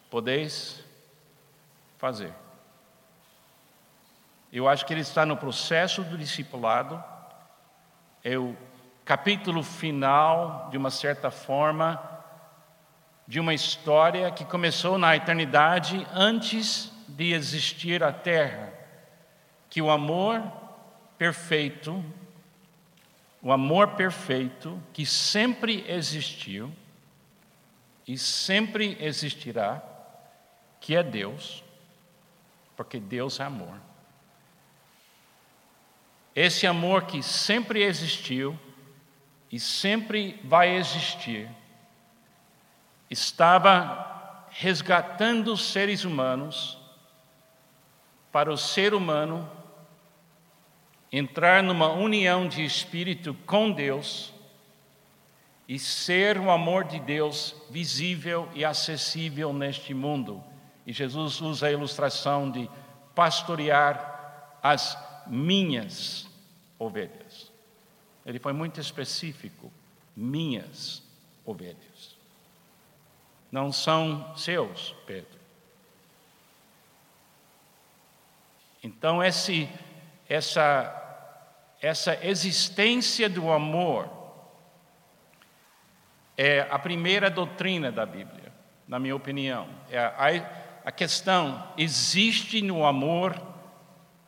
podeis 0.09 0.84
fazer. 1.99 2.33
Eu 4.53 4.69
acho 4.69 4.87
que 4.87 4.93
ele 4.93 5.01
está 5.01 5.27
no 5.27 5.37
processo 5.37 6.03
do 6.05 6.17
discipulado. 6.17 7.03
Eu 8.23 8.57
capítulo 9.05 9.63
final, 9.63 10.69
de 10.71 10.79
uma 10.79 10.91
certa 10.91 11.31
forma, 11.31 12.01
de 13.27 13.41
uma 13.41 13.53
história 13.53 14.31
que 14.31 14.45
começou 14.45 14.97
na 14.97 15.17
eternidade 15.17 16.07
antes 16.13 16.93
de 17.09 17.33
existir 17.33 18.03
a 18.03 18.13
terra, 18.13 18.73
que 19.69 19.83
o 19.83 19.91
amor 19.91 20.43
perfeito, 21.19 22.05
o 23.43 23.53
amor 23.53 23.89
perfeito 23.89 24.81
que 24.93 25.05
sempre 25.05 25.85
existiu 25.89 26.73
e 28.07 28.17
sempre 28.17 28.97
existirá, 29.01 29.83
que 30.81 30.95
é 30.95 31.03
Deus, 31.03 31.64
porque 32.77 32.99
Deus 32.99 33.41
é 33.41 33.45
amor. 33.45 33.81
Esse 36.35 36.67
amor 36.67 37.05
que 37.05 37.23
sempre 37.23 37.83
existiu, 37.83 38.59
e 39.55 39.61
sempre 39.61 40.41
vai 40.43 40.75
existir, 40.75 41.49
estava 43.09 44.49
resgatando 44.51 45.53
os 45.53 45.65
seres 45.65 46.05
humanos 46.05 46.77
para 48.33 48.53
o 48.53 48.57
ser 48.57 48.95
humano 48.95 49.49
entrar 51.13 51.63
numa 51.63 51.93
união 51.93 52.49
de 52.49 52.65
espírito 52.65 53.33
com 53.47 53.71
Deus 53.71 54.35
e 55.69 55.79
ser 55.79 56.37
o 56.37 56.51
amor 56.51 56.83
de 56.83 56.99
Deus 56.99 57.55
visível 57.71 58.49
e 58.55 58.65
acessível 58.65 59.53
neste 59.53 59.95
mundo. 59.95 60.43
E 60.87 60.93
Jesus 60.93 61.41
usa 61.41 61.67
a 61.67 61.73
ilustração 61.73 62.51
de 62.51 62.69
pastorear 63.15 64.59
as 64.63 64.99
minhas 65.27 66.29
ovelhas. 66.79 67.53
Ele 68.25 68.39
foi 68.39 68.53
muito 68.53 68.81
específico. 68.81 69.73
Minhas 70.17 71.03
ovelhas. 71.45 72.17
Não 73.51 73.71
são 73.73 74.37
seus, 74.37 74.95
Pedro. 75.07 75.39
Então, 78.83 79.23
esse, 79.23 79.69
essa, 80.29 81.03
essa 81.81 82.27
existência 82.27 83.29
do 83.29 83.51
amor 83.51 84.11
é 86.37 86.61
a 86.71 86.79
primeira 86.79 87.31
doutrina 87.31 87.91
da 87.91 88.05
Bíblia, 88.05 88.53
na 88.87 88.99
minha 88.99 89.17
opinião. 89.17 89.69
É 89.91 89.99
a, 89.99 90.64
a 90.85 90.93
questão: 90.93 91.67
existe 91.79 92.61
no 92.61 92.85
amor, 92.85 93.41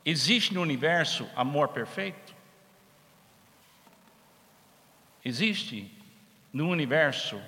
existe 0.03 0.53
no 0.53 0.61
universo 0.61 1.29
amor 1.35 1.69
perfeito? 1.69 2.35
Existe 5.23 5.91
no 6.51 6.69
universo 6.69 7.39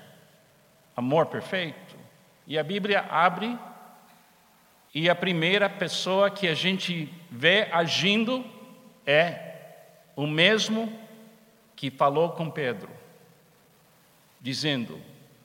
amor 0.96 1.25
perfeito? 1.25 1.98
E 2.46 2.58
a 2.60 2.63
Bíblia 2.63 3.01
abre 3.10 3.58
e 4.94 5.10
a 5.10 5.16
primeira 5.16 5.70
pessoa 5.70 6.30
que 6.30 6.48
a 6.48 6.54
gente 6.54 7.12
vê 7.32 7.68
agindo 7.72 8.46
é 9.06 9.50
o 10.16 10.28
mesmo 10.28 10.92
que 11.75 11.89
falou 11.89 12.32
com 12.32 12.50
Pedro, 12.50 12.92
dizendo: 14.42 15.01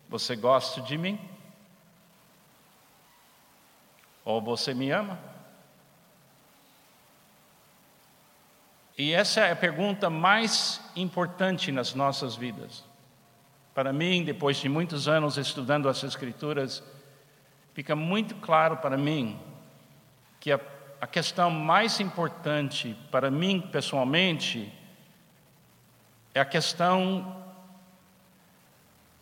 Você 0.09 0.37
gosta 0.37 0.83
de 0.83 0.99
mim? 0.99 1.34
Ou 4.25 4.41
você 4.41 4.73
me 4.73 4.91
ama? 4.91 5.19
E 8.97 9.13
essa 9.13 9.41
é 9.41 9.53
a 9.53 9.57
pergunta 9.57 10.09
mais 10.09 10.81
importante 10.95 11.73
nas 11.73 11.95
nossas 11.95 12.37
vidas. 12.37 12.85
Para 13.75 13.93
mim, 13.93 14.23
depois 14.25 14.57
de 14.59 14.69
muitos 14.69 15.09
anos 15.09 15.37
estudando 15.37 15.89
as 15.89 16.03
Escrituras, 16.05 16.83
fica 17.75 17.97
muito 17.97 18.37
claro 18.37 18.77
para 18.77 18.97
mim 18.97 19.39
que 20.39 20.53
a, 20.53 20.61
a 21.01 21.07
questão 21.07 21.51
mais 21.51 21.99
importante 21.99 22.97
para 23.11 23.31
mim 23.31 23.61
pessoalmente 23.61 24.73
é 26.35 26.41
a 26.41 26.45
questão: 26.45 27.43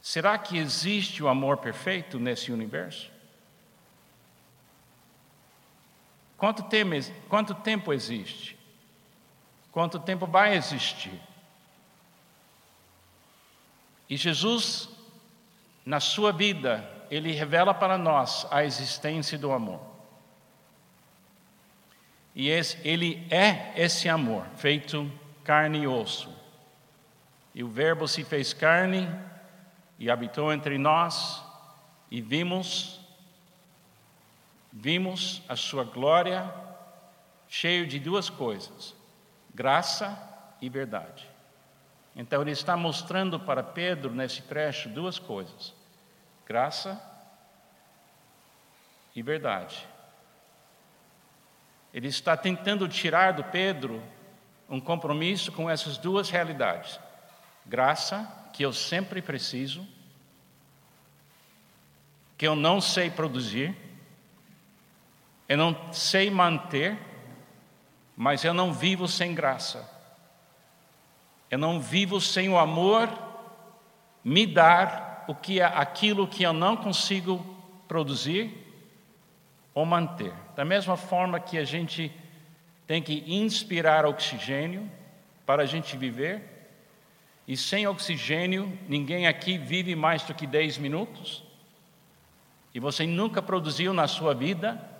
será 0.01 0.37
que 0.37 0.59
existe 0.59 1.23
o 1.23 1.29
amor 1.29 1.59
perfeito 1.59 2.19
nesse 2.19 2.51
universo? 2.51 3.12
Quanto 6.43 6.65
tempo, 6.65 6.91
quanto 7.29 7.55
tempo 7.55 7.93
existe? 7.93 8.59
Quanto 9.71 10.01
tempo 10.01 10.27
vai 10.27 10.57
existir? 10.57 11.17
E 14.11 14.17
Jesus, 14.17 14.89
na 15.87 16.01
sua 16.01 16.33
vida, 16.33 16.85
ele 17.09 17.31
revela 17.31 17.73
para 17.73 17.97
nós 17.97 18.45
a 18.51 18.65
existência 18.65 19.39
do 19.39 19.53
amor. 19.53 19.81
E 22.35 22.49
esse, 22.49 22.77
ele 22.83 23.25
é 23.31 23.73
esse 23.77 24.09
amor, 24.09 24.45
feito 24.57 25.09
carne 25.45 25.83
e 25.83 25.87
osso. 25.87 26.37
E 27.55 27.63
o 27.63 27.69
Verbo 27.69 28.09
se 28.09 28.25
fez 28.25 28.53
carne 28.53 29.09
e 29.97 30.11
habitou 30.11 30.53
entre 30.53 30.77
nós, 30.77 31.41
e 32.11 32.21
vimos, 32.21 33.01
vimos 34.73 35.43
a 35.49 35.57
sua 35.57 35.85
glória, 35.85 36.53
cheio 37.49 37.87
de 37.87 37.99
duas 37.99 38.31
coisas: 38.31 38.95
graça 39.55 40.19
e 40.61 40.69
verdade. 40.69 41.29
Então 42.15 42.43
ele 42.43 42.51
está 42.51 42.77
mostrando 42.77 43.39
para 43.39 43.63
Pedro 43.63 44.13
nesse 44.15 44.43
trecho 44.43 44.89
duas 44.89 45.19
coisas: 45.19 45.75
graça 46.47 47.01
e 49.15 49.23
verdade. 49.23 49.87
Ele 51.93 52.09
está 52.09 52.37
tentando 52.37 52.89
tirar 52.89 53.33
do 53.33 53.45
Pedro 53.45 54.03
um 54.69 54.81
compromisso 54.81 55.53
com 55.53 55.69
essas 55.69 55.99
duas 55.99 56.31
realidades 56.31 56.99
graça 57.67 58.31
que 58.53 58.63
eu 58.63 58.73
sempre 58.73 59.23
preciso, 59.23 59.87
que 62.37 62.47
eu 62.47 62.57
não 62.57 62.81
sei 62.81 63.11
produzir, 63.11 63.75
eu 65.53 65.59
não 65.59 65.93
sei 65.93 66.31
manter, 66.31 66.97
mas 68.17 68.43
eu 68.43 68.55
não 68.55 68.73
vivo 68.73 69.07
sem 69.07 69.35
graça. 69.35 69.87
Eu 71.51 71.59
não 71.59 71.79
vivo 71.79 72.19
sem 72.23 72.49
o 72.49 72.57
amor 72.57 73.11
me 74.25 74.47
dar 74.47 75.27
o 75.29 75.35
que 75.35 75.61
é 75.61 75.65
aquilo 75.65 76.27
que 76.27 76.43
eu 76.43 76.55
não 76.55 76.75
consigo 76.75 77.45
produzir 77.87 78.51
ou 79.75 79.85
manter. 79.85 80.33
Da 80.57 80.65
mesma 80.65 80.97
forma 80.97 81.39
que 81.39 81.59
a 81.59 81.65
gente 81.65 82.11
tem 82.87 83.03
que 83.03 83.23
inspirar 83.27 84.07
oxigênio 84.07 84.91
para 85.45 85.65
a 85.65 85.67
gente 85.67 85.99
viver, 85.99 86.71
e 87.47 87.59
sem 87.59 87.87
oxigênio, 87.87 88.73
ninguém 88.89 89.27
aqui 89.27 89.59
vive 89.59 89.95
mais 89.95 90.23
do 90.23 90.33
que 90.33 90.47
10 90.47 90.79
minutos? 90.79 91.45
E 92.75 92.81
você 92.81 93.07
nunca 93.07 93.43
produziu 93.43 93.93
na 93.93 94.09
sua 94.09 94.33
vida 94.33 94.92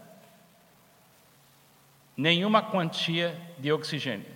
nenhuma 2.17 2.63
quantia 2.63 3.41
de 3.59 3.73
oxigênio. 3.73 4.31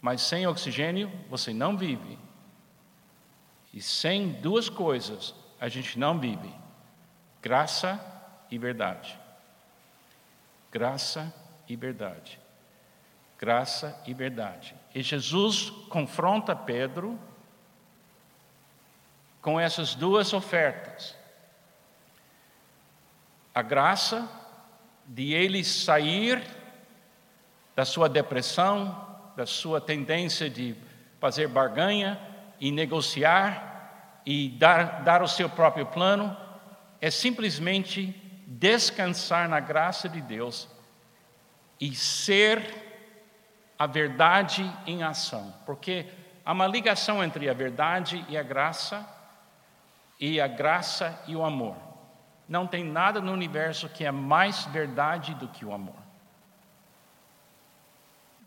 Mas 0.00 0.22
sem 0.22 0.46
oxigênio 0.46 1.10
você 1.28 1.52
não 1.52 1.76
vive. 1.76 2.18
E 3.72 3.80
sem 3.80 4.32
duas 4.32 4.68
coisas 4.68 5.34
a 5.60 5.68
gente 5.68 5.98
não 5.98 6.18
vive: 6.18 6.52
graça 7.42 8.00
e 8.50 8.58
verdade. 8.58 9.18
Graça 10.70 11.34
e 11.68 11.74
verdade 11.74 12.44
graça 13.44 14.00
e 14.06 14.14
verdade. 14.14 14.74
E 14.94 15.02
Jesus 15.02 15.68
confronta 15.90 16.56
Pedro 16.56 17.18
com 19.42 19.60
essas 19.60 19.94
duas 19.94 20.32
ofertas. 20.32 21.14
A 23.54 23.60
graça 23.60 24.26
de 25.06 25.32
ele 25.32 25.62
sair 25.64 26.42
da 27.74 27.84
sua 27.84 28.08
depressão, 28.08 29.06
da 29.36 29.46
sua 29.46 29.80
tendência 29.80 30.48
de 30.48 30.76
fazer 31.20 31.48
barganha 31.48 32.20
e 32.60 32.70
negociar 32.70 34.20
e 34.24 34.48
dar, 34.50 35.02
dar 35.02 35.22
o 35.22 35.28
seu 35.28 35.48
próprio 35.48 35.86
plano, 35.86 36.36
é 37.00 37.10
simplesmente 37.10 38.14
descansar 38.46 39.48
na 39.48 39.60
graça 39.60 40.08
de 40.08 40.20
Deus 40.20 40.68
e 41.80 41.94
ser 41.94 42.62
a 43.78 43.86
verdade 43.86 44.70
em 44.86 45.02
ação, 45.02 45.52
porque 45.66 46.06
há 46.44 46.52
uma 46.52 46.66
ligação 46.66 47.22
entre 47.22 47.48
a 47.48 47.52
verdade 47.52 48.24
e 48.28 48.36
a 48.36 48.42
graça, 48.42 49.06
e 50.20 50.40
a 50.40 50.46
graça 50.46 51.22
e 51.26 51.34
o 51.34 51.44
amor. 51.44 51.76
Não 52.48 52.66
tem 52.66 52.84
nada 52.84 53.20
no 53.20 53.32
universo 53.32 53.88
que 53.88 54.04
é 54.04 54.10
mais 54.10 54.64
verdade 54.66 55.34
do 55.34 55.48
que 55.48 55.64
o 55.64 55.72
amor. 55.72 55.96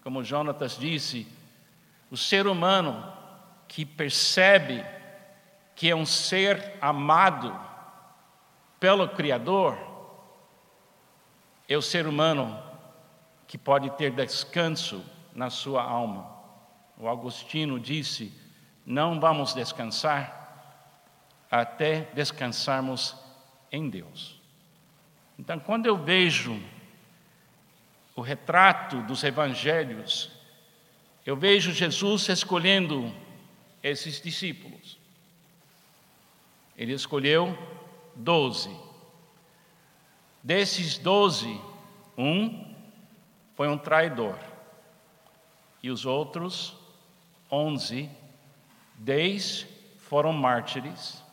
Como 0.03 0.23
Jonatas 0.23 0.77
disse, 0.77 1.27
o 2.09 2.15
ser 2.15 2.47
humano 2.47 3.11
que 3.67 3.85
percebe 3.85 4.85
que 5.75 5.89
é 5.89 5.95
um 5.95 6.05
ser 6.05 6.75
amado 6.81 7.53
pelo 8.79 9.09
Criador, 9.09 9.77
é 11.67 11.75
o 11.75 11.81
ser 11.81 12.07
humano 12.07 12.57
que 13.47 13.57
pode 13.57 13.89
ter 13.91 14.11
descanso 14.11 15.03
na 15.33 15.49
sua 15.49 15.83
alma. 15.83 16.27
O 16.97 17.07
Agostinho 17.07 17.79
disse: 17.79 18.33
Não 18.85 19.19
vamos 19.19 19.53
descansar 19.53 20.35
até 21.49 22.01
descansarmos 22.13 23.15
em 23.71 23.89
Deus. 23.89 24.39
Então, 25.37 25.59
quando 25.59 25.85
eu 25.85 25.97
vejo 25.97 26.59
o 28.15 28.21
retrato 28.21 29.01
dos 29.03 29.23
evangelhos, 29.23 30.31
eu 31.25 31.35
vejo 31.35 31.71
Jesus 31.71 32.27
escolhendo 32.29 33.13
esses 33.83 34.21
discípulos. 34.21 34.97
Ele 36.75 36.93
escolheu 36.93 37.57
doze. 38.15 38.75
Desses 40.41 40.97
doze, 40.97 41.59
um 42.17 42.73
foi 43.55 43.67
um 43.67 43.77
traidor 43.77 44.37
e 45.81 45.89
os 45.89 46.05
outros 46.05 46.75
onze, 47.49 48.09
dez 48.95 49.65
foram 49.99 50.33
mártires, 50.33 51.23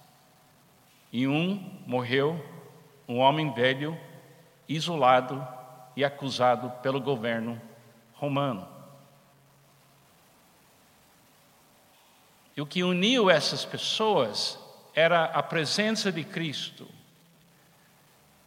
e 1.15 1.29
um 1.29 1.81
morreu, 1.87 2.45
um 3.07 3.21
homem 3.21 3.53
velho, 3.53 3.97
isolado 4.69 5.47
e 5.95 6.05
acusado 6.05 6.69
pelo 6.83 7.01
governo 7.01 7.63
romano. 8.15 8.67
E 12.57 12.61
o 12.61 12.67
que 12.67 12.83
uniu 12.83 13.31
essas 13.31 13.65
pessoas 13.65 14.59
era 14.93 15.27
a 15.27 15.41
presença 15.41 16.11
de 16.11 16.25
Cristo. 16.25 16.85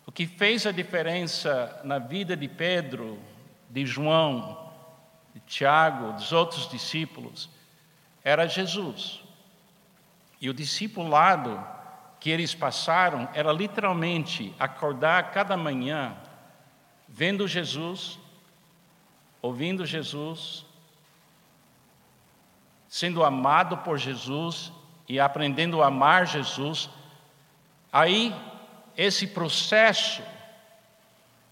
O 0.06 0.12
que 0.12 0.28
fez 0.28 0.68
a 0.68 0.72
diferença 0.74 1.80
na 1.86 2.00
vida 2.00 2.36
de 2.36 2.50
Pedro, 2.50 3.18
de 3.70 3.86
João, 3.86 4.74
de 5.34 5.40
Tiago, 5.40 6.12
dos 6.12 6.34
outros 6.34 6.70
discípulos, 6.70 7.50
era 8.26 8.46
Jesus. 8.46 9.22
E 10.42 10.50
o 10.50 10.54
discipulado 10.54 11.78
que 12.20 12.30
eles 12.30 12.54
passaram 12.56 13.30
era 13.34 13.52
literalmente 13.52 14.54
acordar 14.60 15.32
cada 15.32 15.56
manhã 15.56 16.16
vendo 17.08 17.48
Jesus, 17.48 18.20
ouvindo 19.42 19.86
Jesus, 19.86 20.66
sendo 22.88 23.24
amado 23.24 23.78
por 23.78 23.98
Jesus 23.98 24.72
e 25.08 25.20
aprendendo 25.20 25.82
a 25.82 25.88
amar 25.88 26.28
Jesus. 26.28 26.90
Aí, 27.92 28.36
esse 28.96 29.28
processo 29.28 30.22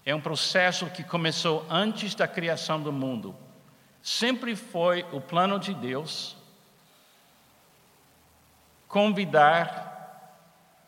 é 0.06 0.14
um 0.14 0.22
processo 0.22 0.88
que 0.88 1.04
começou 1.04 1.66
antes 1.70 2.16
da 2.16 2.28
criação 2.28 2.82
do 2.82 2.92
mundo 2.92 3.36
sempre 4.06 4.56
foi 4.56 5.04
o 5.12 5.20
plano 5.20 5.60
de 5.60 5.74
Deus 5.74 6.38
convidar 8.88 9.95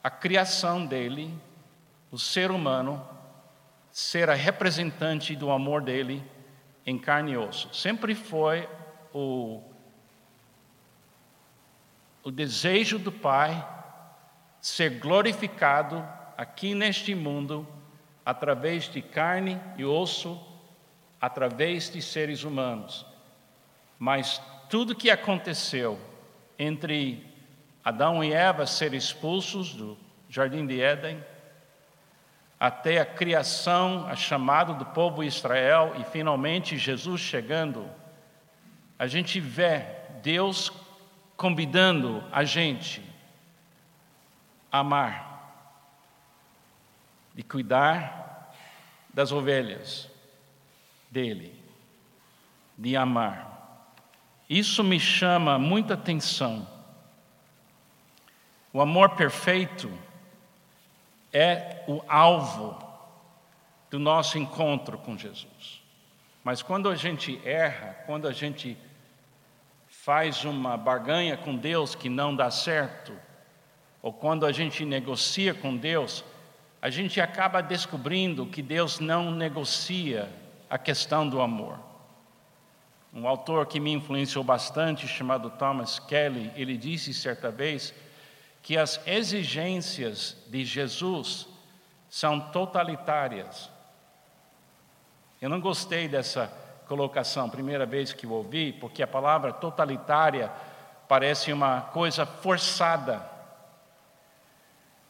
a 0.03 0.09
criação 0.09 0.85
dele, 0.85 1.33
o 2.11 2.17
ser 2.17 2.51
humano, 2.51 3.05
ser 3.91 4.29
a 4.29 4.33
representante 4.33 5.35
do 5.35 5.49
amor 5.51 5.81
dele 5.81 6.23
em 6.85 6.97
carne 6.97 7.33
e 7.33 7.37
osso. 7.37 7.73
Sempre 7.73 8.15
foi 8.15 8.67
o, 9.13 9.61
o 12.23 12.31
desejo 12.31 12.99
do 12.99 13.11
Pai 13.11 13.67
ser 14.61 14.99
glorificado 14.99 16.07
aqui 16.37 16.73
neste 16.73 17.15
mundo 17.15 17.67
através 18.25 18.89
de 18.89 19.01
carne 19.01 19.59
e 19.77 19.85
osso, 19.85 20.39
através 21.19 21.89
de 21.89 22.01
seres 22.01 22.43
humanos. 22.43 23.05
Mas 23.97 24.41
tudo 24.69 24.95
que 24.95 25.09
aconteceu 25.09 25.97
entre 26.59 27.25
Adão 27.87 28.21
e 28.21 28.33
Eva 28.33 28.65
serem 28.65 28.97
expulsos 28.97 29.73
do 29.73 29.97
jardim 30.27 30.67
de 30.67 30.81
Éden, 30.81 31.23
até 32.59 32.99
a 32.99 33.05
criação, 33.05 34.05
a 34.09 34.13
chamada 34.13 34.73
do 34.73 34.85
povo 34.87 35.23
Israel 35.23 35.95
e 35.97 36.03
finalmente 36.03 36.77
Jesus 36.77 37.21
chegando, 37.21 37.89
a 38.99 39.07
gente 39.07 39.39
vê 39.39 39.85
Deus 40.21 40.69
convidando 41.37 42.21
a 42.29 42.43
gente 42.43 43.01
a 44.69 44.79
amar, 44.79 45.79
de 47.33 47.41
cuidar 47.41 48.53
das 49.13 49.31
ovelhas 49.31 50.11
dele, 51.09 51.57
de 52.77 52.97
amar. 52.97 53.79
Isso 54.49 54.83
me 54.83 54.99
chama 54.99 55.57
muita 55.57 55.93
atenção. 55.93 56.75
O 58.77 58.81
amor 58.81 59.15
perfeito 59.15 59.91
é 61.33 61.83
o 61.87 61.99
alvo 62.07 62.77
do 63.89 63.97
nosso 63.97 64.37
encontro 64.37 64.99
com 64.99 65.17
Jesus. 65.17 65.81
Mas 66.43 66.61
quando 66.61 66.87
a 66.87 66.95
gente 66.95 67.41
erra, 67.43 67.95
quando 68.05 68.27
a 68.27 68.31
gente 68.31 68.77
faz 69.87 70.45
uma 70.45 70.77
barganha 70.77 71.35
com 71.35 71.55
Deus 71.55 71.95
que 71.95 72.07
não 72.07 72.35
dá 72.35 72.51
certo, 72.51 73.13
ou 73.99 74.13
quando 74.13 74.45
a 74.45 74.51
gente 74.51 74.85
negocia 74.85 75.55
com 75.55 75.75
Deus, 75.75 76.23
a 76.79 76.91
gente 76.91 77.19
acaba 77.19 77.63
descobrindo 77.63 78.45
que 78.45 78.61
Deus 78.61 78.99
não 78.99 79.31
negocia 79.31 80.29
a 80.69 80.77
questão 80.77 81.27
do 81.27 81.41
amor. 81.41 81.79
Um 83.11 83.27
autor 83.27 83.65
que 83.65 83.79
me 83.79 83.91
influenciou 83.91 84.43
bastante, 84.43 85.07
chamado 85.07 85.49
Thomas 85.49 85.97
Kelly, 85.97 86.51
ele 86.55 86.77
disse 86.77 87.11
certa 87.11 87.49
vez 87.49 87.91
que 88.67 88.77
as 88.77 88.99
exigências 89.07 90.35
de 90.49 90.65
Jesus 90.65 91.47
são 92.09 92.37
totalitárias. 92.37 93.69
Eu 95.41 95.49
não 95.49 95.61
gostei 95.61 96.09
dessa 96.09 96.51
colocação, 96.85 97.49
primeira 97.49 97.85
vez 97.85 98.11
que 98.11 98.27
ouvi, 98.27 98.73
porque 98.73 99.01
a 99.01 99.07
palavra 99.07 99.53
totalitária 99.53 100.51
parece 101.07 101.53
uma 101.53 101.79
coisa 101.79 102.25
forçada. 102.25 103.25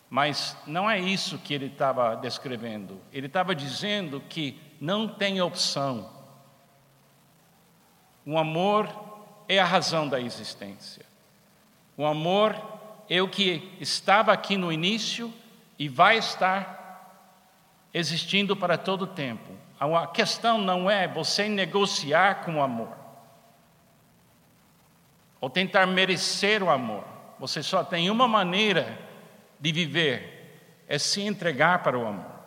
Mas 0.07 0.55
não 0.67 0.87
é 0.87 0.99
isso 0.99 1.39
que 1.39 1.51
ele 1.51 1.65
estava 1.65 2.13
descrevendo. 2.15 3.01
Ele 3.11 3.25
estava 3.25 3.55
dizendo 3.55 4.21
que 4.29 4.61
não 4.79 5.07
tem 5.07 5.41
opção. 5.41 6.11
O 8.23 8.37
amor 8.37 8.87
é 9.49 9.57
a 9.57 9.65
razão 9.65 10.07
da 10.07 10.21
existência. 10.21 11.03
O 11.97 12.05
amor 12.05 12.76
o 13.21 13.29
que 13.29 13.75
estava 13.79 14.33
aqui 14.33 14.57
no 14.57 14.71
início 14.71 15.33
e 15.79 15.87
vai 15.87 16.17
estar 16.17 16.77
existindo 17.93 18.55
para 18.55 18.77
todo 18.77 19.03
o 19.03 19.07
tempo. 19.07 19.53
A 19.79 20.07
questão 20.07 20.57
não 20.57 20.89
é 20.89 21.07
você 21.07 21.47
negociar 21.47 22.43
com 22.43 22.55
o 22.55 22.61
amor, 22.61 22.95
ou 25.39 25.49
tentar 25.49 25.85
merecer 25.85 26.63
o 26.63 26.69
amor. 26.69 27.05
Você 27.39 27.61
só 27.61 27.83
tem 27.83 28.09
uma 28.09 28.27
maneira 28.27 28.97
de 29.59 29.71
viver, 29.71 30.83
é 30.87 30.97
se 30.97 31.21
entregar 31.21 31.83
para 31.83 31.97
o 31.97 32.05
amor. 32.05 32.37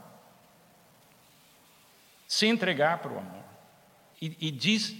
Se 2.26 2.46
entregar 2.46 2.98
para 2.98 3.12
o 3.12 3.18
amor. 3.18 3.44
E, 4.20 4.36
e 4.40 4.50
diz, 4.50 4.94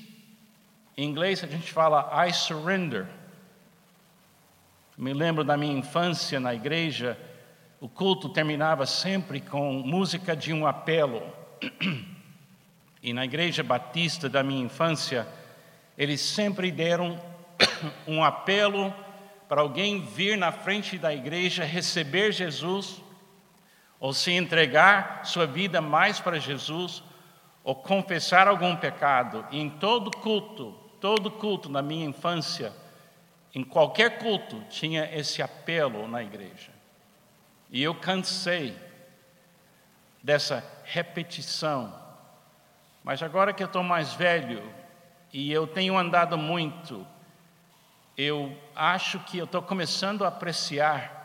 em 0.97 1.09
inglês 1.09 1.43
a 1.43 1.47
gente 1.47 1.73
fala 1.73 2.27
I 2.27 2.33
surrender. 2.33 3.07
Me 5.01 5.15
lembro 5.15 5.43
da 5.43 5.57
minha 5.57 5.79
infância 5.79 6.39
na 6.39 6.55
igreja, 6.55 7.19
o 7.81 7.89
culto 7.89 8.29
terminava 8.29 8.85
sempre 8.85 9.41
com 9.41 9.73
música 9.73 10.37
de 10.37 10.53
um 10.53 10.67
apelo. 10.67 11.23
E 13.03 13.15
na 13.15 13.25
igreja 13.25 13.63
batista 13.63 14.29
da 14.29 14.43
minha 14.43 14.63
infância, 14.63 15.27
eles 15.97 16.21
sempre 16.21 16.71
deram 16.71 17.19
um 18.07 18.23
apelo 18.23 18.93
para 19.49 19.63
alguém 19.63 20.03
vir 20.03 20.37
na 20.37 20.53
frente 20.53 20.99
da 20.99 21.11
igreja, 21.15 21.65
receber 21.65 22.31
Jesus, 22.31 23.01
ou 23.99 24.13
se 24.13 24.33
entregar 24.33 25.25
sua 25.25 25.47
vida 25.47 25.81
mais 25.81 26.21
para 26.21 26.39
Jesus, 26.39 27.03
ou 27.65 27.75
confessar 27.75 28.47
algum 28.47 28.77
pecado. 28.77 29.47
E 29.51 29.59
em 29.59 29.71
todo 29.71 30.11
culto, 30.11 30.73
todo 31.01 31.31
culto 31.31 31.71
na 31.71 31.81
minha 31.81 32.05
infância, 32.05 32.71
em 33.55 33.65
qualquer 33.65 34.19
culto, 34.19 34.63
tinha 34.69 35.13
esse 35.17 35.43
apelo 35.43 36.07
na 36.07 36.23
igreja. 36.23 36.71
E 37.71 37.83
eu 37.83 37.95
cansei 37.95 38.77
dessa 40.23 40.65
repetição. 40.85 41.93
Mas 43.03 43.23
agora 43.23 43.53
que 43.53 43.63
eu 43.63 43.67
estou 43.67 43.83
mais 43.83 44.13
velho 44.15 44.63
e 45.33 45.51
eu 45.51 45.67
tenho 45.67 45.97
andado 45.97 46.37
muito, 46.37 47.07
eu 48.17 48.57
acho 48.75 49.19
que 49.21 49.39
eu 49.39 49.45
estou 49.45 49.63
começando 49.63 50.25
a 50.25 50.29
apreciar 50.29 51.19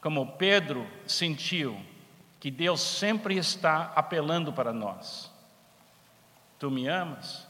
como 0.00 0.32
Pedro 0.32 0.86
sentiu 1.06 1.78
que 2.38 2.50
Deus 2.50 2.80
sempre 2.80 3.36
está 3.36 3.92
apelando 3.96 4.52
para 4.52 4.72
nós. 4.72 5.30
Tu 6.58 6.70
me 6.70 6.86
amas? 6.86 7.46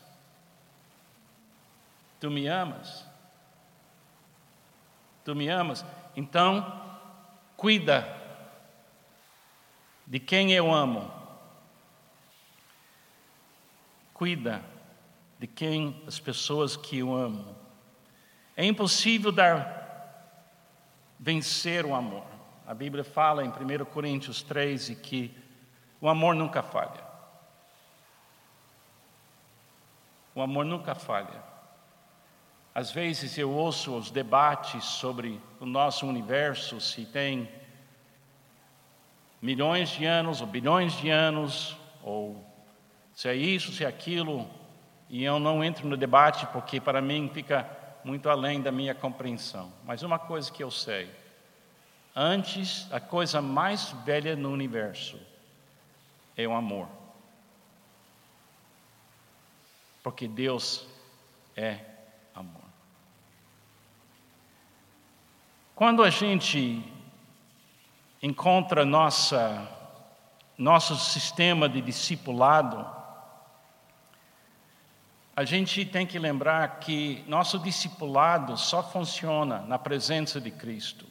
Tu 2.18 2.30
me 2.30 2.46
amas? 2.46 3.07
Tu 5.28 5.34
me 5.34 5.46
amas? 5.50 5.84
Então, 6.16 6.82
cuida 7.54 8.16
de 10.06 10.18
quem 10.18 10.54
eu 10.54 10.72
amo. 10.72 11.12
Cuida 14.14 14.64
de 15.38 15.46
quem 15.46 16.02
as 16.06 16.18
pessoas 16.18 16.78
que 16.78 17.00
eu 17.00 17.14
amo. 17.14 17.54
É 18.56 18.64
impossível 18.64 19.30
dar 19.30 20.64
vencer 21.20 21.84
o 21.84 21.94
amor. 21.94 22.24
A 22.66 22.72
Bíblia 22.72 23.04
fala 23.04 23.44
em 23.44 23.50
1 23.50 23.84
Coríntios 23.84 24.42
13 24.42 24.96
que 24.96 25.36
o 26.00 26.08
amor 26.08 26.34
nunca 26.34 26.62
falha. 26.62 27.04
O 30.34 30.40
amor 30.40 30.64
nunca 30.64 30.94
falha. 30.94 31.47
Às 32.78 32.92
vezes 32.92 33.36
eu 33.36 33.50
ouço 33.50 33.96
os 33.96 34.08
debates 34.08 34.84
sobre 34.84 35.40
o 35.58 35.66
nosso 35.66 36.06
universo, 36.06 36.80
se 36.80 37.04
tem 37.04 37.50
milhões 39.42 39.88
de 39.88 40.04
anos 40.04 40.40
ou 40.40 40.46
bilhões 40.46 40.92
de 40.92 41.10
anos, 41.10 41.76
ou 42.04 42.40
se 43.12 43.28
é 43.28 43.34
isso, 43.34 43.72
se 43.72 43.82
é 43.82 43.88
aquilo, 43.88 44.48
e 45.08 45.24
eu 45.24 45.40
não 45.40 45.64
entro 45.64 45.88
no 45.88 45.96
debate 45.96 46.46
porque 46.52 46.80
para 46.80 47.02
mim 47.02 47.28
fica 47.34 47.68
muito 48.04 48.30
além 48.30 48.62
da 48.62 48.70
minha 48.70 48.94
compreensão. 48.94 49.72
Mas 49.84 50.04
uma 50.04 50.16
coisa 50.20 50.48
que 50.52 50.62
eu 50.62 50.70
sei: 50.70 51.10
antes, 52.14 52.86
a 52.92 53.00
coisa 53.00 53.42
mais 53.42 53.90
velha 54.04 54.36
no 54.36 54.52
universo 54.52 55.18
é 56.36 56.46
o 56.46 56.52
amor. 56.52 56.86
Porque 60.00 60.28
Deus 60.28 60.86
é 61.56 61.80
amor. 62.36 62.68
Quando 65.78 66.02
a 66.02 66.10
gente 66.10 66.82
encontra 68.20 68.84
nossa, 68.84 69.64
nosso 70.58 70.96
sistema 70.96 71.68
de 71.68 71.80
discipulado, 71.80 72.84
a 75.36 75.44
gente 75.44 75.84
tem 75.84 76.04
que 76.04 76.18
lembrar 76.18 76.80
que 76.80 77.24
nosso 77.28 77.60
discipulado 77.60 78.56
só 78.56 78.82
funciona 78.82 79.60
na 79.68 79.78
presença 79.78 80.40
de 80.40 80.50
Cristo. 80.50 81.06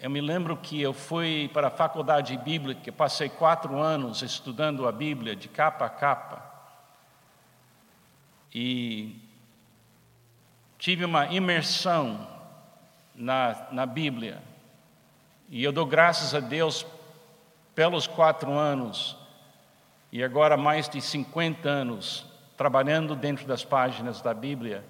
Eu 0.00 0.08
me 0.08 0.22
lembro 0.22 0.56
que 0.56 0.80
eu 0.80 0.94
fui 0.94 1.50
para 1.52 1.68
a 1.68 1.70
faculdade 1.70 2.38
bíblica, 2.38 2.90
passei 2.90 3.28
quatro 3.28 3.78
anos 3.78 4.22
estudando 4.22 4.88
a 4.88 4.92
Bíblia 4.92 5.36
de 5.36 5.48
capa 5.48 5.84
a 5.84 5.90
capa. 5.90 6.42
E 8.50 9.23
tive 10.84 11.02
uma 11.02 11.32
imersão 11.32 12.28
na, 13.14 13.68
na 13.72 13.86
Bíblia. 13.86 14.42
E 15.48 15.64
eu 15.64 15.72
dou 15.72 15.86
graças 15.86 16.34
a 16.34 16.40
Deus 16.40 16.84
pelos 17.74 18.06
quatro 18.06 18.52
anos 18.52 19.16
e 20.12 20.22
agora 20.22 20.58
mais 20.58 20.86
de 20.86 21.00
50 21.00 21.66
anos 21.66 22.26
trabalhando 22.54 23.16
dentro 23.16 23.46
das 23.46 23.64
páginas 23.64 24.20
da 24.20 24.34
Bíblia. 24.34 24.84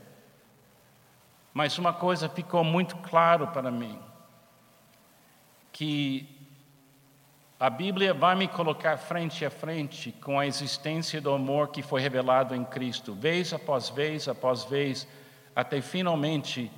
Mas 1.53 1.79
uma 1.79 1.93
coisa 1.93 2.29
ficou 2.29 2.65
muito 2.65 2.97
claro 2.97 3.47
para 3.47 3.71
mim, 3.71 3.97
que 5.71 6.29
A 7.61 7.71
Bíblia 7.71 8.13
vai 8.13 8.35
me 8.35 8.49
colocar 8.49 8.97
frente 8.97 9.47
a 9.47 9.51
frente 9.51 10.11
com 10.11 10.41
a 10.41 10.47
existência 10.47 11.21
do 11.21 11.33
amor 11.33 11.69
que 11.69 11.83
foi 11.83 12.01
revelado 12.01 12.53
em 12.53 12.65
Cristo, 12.65 13.15
vez 13.15 13.53
após 13.53 13.89
vez 13.91 14.27
após 14.27 14.65
vez, 14.65 15.07
até 15.55 15.81
finalmente 15.81 16.71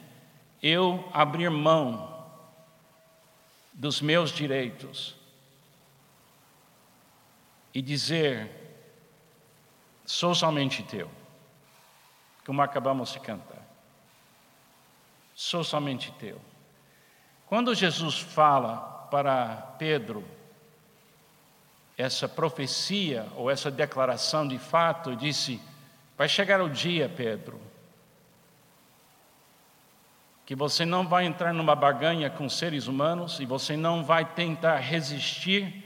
eu 0.62 1.08
abrir 1.12 1.50
mão 1.50 2.14
dos 3.72 4.00
meus 4.00 4.30
direitos 4.30 5.14
e 7.74 7.82
dizer: 7.82 8.50
sou 10.04 10.34
somente 10.34 10.82
teu, 10.82 11.10
como 12.44 12.62
acabamos 12.62 13.12
de 13.12 13.20
cantar. 13.20 13.64
Sou 15.34 15.62
somente 15.62 16.10
teu. 16.12 16.40
Quando 17.46 17.74
Jesus 17.74 18.18
fala 18.18 19.06
para 19.10 19.56
Pedro 19.78 20.24
essa 21.96 22.28
profecia 22.28 23.26
ou 23.36 23.50
essa 23.50 23.70
declaração 23.70 24.48
de 24.48 24.58
fato, 24.58 25.14
disse: 25.14 25.60
Vai 26.16 26.28
chegar 26.28 26.62
o 26.62 26.70
dia, 26.70 27.08
Pedro, 27.08 27.60
que 30.46 30.54
você 30.54 30.84
não 30.84 31.08
vai 31.08 31.26
entrar 31.26 31.52
numa 31.52 31.74
barganha 31.74 32.30
com 32.30 32.48
seres 32.48 32.86
humanos 32.86 33.40
e 33.40 33.44
você 33.44 33.76
não 33.76 34.04
vai 34.04 34.24
tentar 34.24 34.76
resistir 34.76 35.82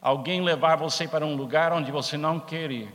alguém 0.00 0.42
levar 0.42 0.76
você 0.76 1.08
para 1.08 1.24
um 1.24 1.34
lugar 1.34 1.72
onde 1.72 1.90
você 1.90 2.18
não 2.18 2.38
quer 2.38 2.70
ir. 2.70 2.94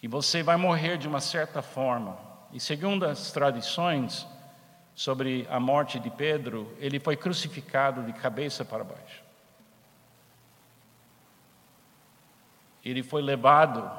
E 0.00 0.06
você 0.06 0.44
vai 0.44 0.56
morrer 0.56 0.96
de 0.96 1.08
uma 1.08 1.20
certa 1.20 1.60
forma. 1.60 2.16
E 2.52 2.60
segundo 2.60 3.04
as 3.04 3.32
tradições 3.32 4.24
sobre 4.94 5.44
a 5.50 5.58
morte 5.58 5.98
de 5.98 6.08
Pedro, 6.08 6.72
ele 6.78 7.00
foi 7.00 7.16
crucificado 7.16 8.04
de 8.04 8.12
cabeça 8.12 8.64
para 8.64 8.84
baixo. 8.84 9.24
Ele 12.84 13.02
foi 13.02 13.22
levado 13.22 13.90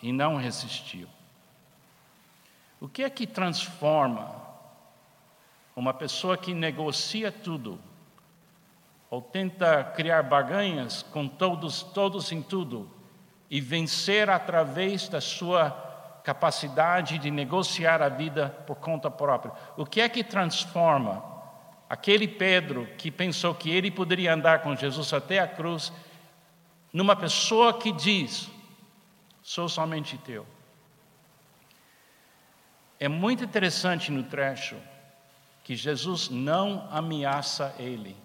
e 0.00 0.12
não 0.12 0.36
resistiu. 0.36 1.08
O 2.80 2.88
que 2.88 3.02
é 3.02 3.10
que 3.10 3.26
transforma 3.26 4.30
uma 5.74 5.92
pessoa 5.92 6.36
que 6.36 6.54
negocia 6.54 7.30
tudo 7.30 7.78
ou 9.10 9.22
tenta 9.22 9.82
criar 9.84 10.22
barganhas 10.22 11.02
com 11.02 11.26
todos, 11.26 11.82
todos 11.82 12.30
em 12.30 12.42
tudo 12.42 12.90
e 13.50 13.60
vencer 13.60 14.28
através 14.28 15.08
da 15.08 15.20
sua 15.20 15.70
capacidade 16.22 17.18
de 17.18 17.30
negociar 17.30 18.02
a 18.02 18.08
vida 18.08 18.48
por 18.66 18.76
conta 18.76 19.10
própria? 19.10 19.52
O 19.76 19.86
que 19.86 20.00
é 20.00 20.08
que 20.08 20.22
transforma 20.22 21.24
aquele 21.88 22.28
Pedro 22.28 22.86
que 22.98 23.10
pensou 23.10 23.54
que 23.54 23.70
ele 23.70 23.90
poderia 23.90 24.34
andar 24.34 24.62
com 24.62 24.76
Jesus 24.76 25.12
até 25.12 25.38
a 25.38 25.48
cruz 25.48 25.92
numa 26.92 27.16
pessoa 27.16 27.78
que 27.78 27.90
diz: 27.90 28.48
Sou 29.42 29.68
somente 29.68 30.16
teu? 30.18 30.46
É 33.00 33.06
muito 33.06 33.44
interessante 33.44 34.10
no 34.10 34.24
trecho 34.24 34.76
que 35.62 35.76
Jesus 35.76 36.28
não 36.28 36.88
ameaça 36.90 37.74
ele. 37.78 38.16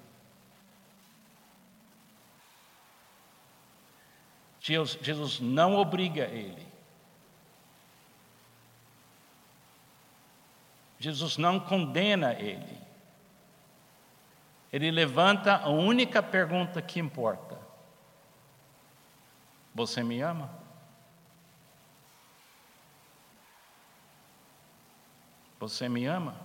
Jesus 4.60 5.42
não 5.42 5.76
obriga 5.76 6.24
ele. 6.24 6.66
Jesus 10.98 11.38
não 11.38 11.60
condena 11.60 12.34
ele. 12.34 12.82
Ele 14.72 14.90
levanta 14.90 15.58
a 15.58 15.68
única 15.68 16.24
pergunta 16.24 16.82
que 16.82 16.98
importa: 16.98 17.60
Você 19.76 20.02
me 20.02 20.22
ama? 20.22 20.63
Você 25.64 25.88
me 25.88 26.06
ama? 26.06 26.36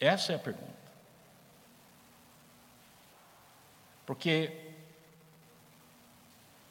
Essa 0.00 0.32
é 0.32 0.34
a 0.34 0.40
pergunta. 0.40 0.74
Porque 4.04 4.72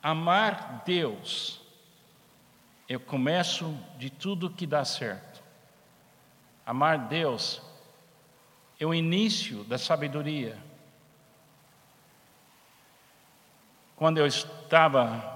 amar 0.03 0.83
Deus 0.85 1.61
o 2.97 2.99
começo 2.99 3.73
de 3.97 4.09
tudo 4.09 4.49
que 4.49 4.67
dá 4.67 4.83
certo. 4.83 5.41
Amar 6.65 7.07
Deus 7.07 7.61
é 8.77 8.85
o 8.85 8.93
início 8.93 9.63
da 9.63 9.77
sabedoria. 9.77 10.61
Quando 13.95 14.17
eu 14.17 14.27
estava 14.27 15.35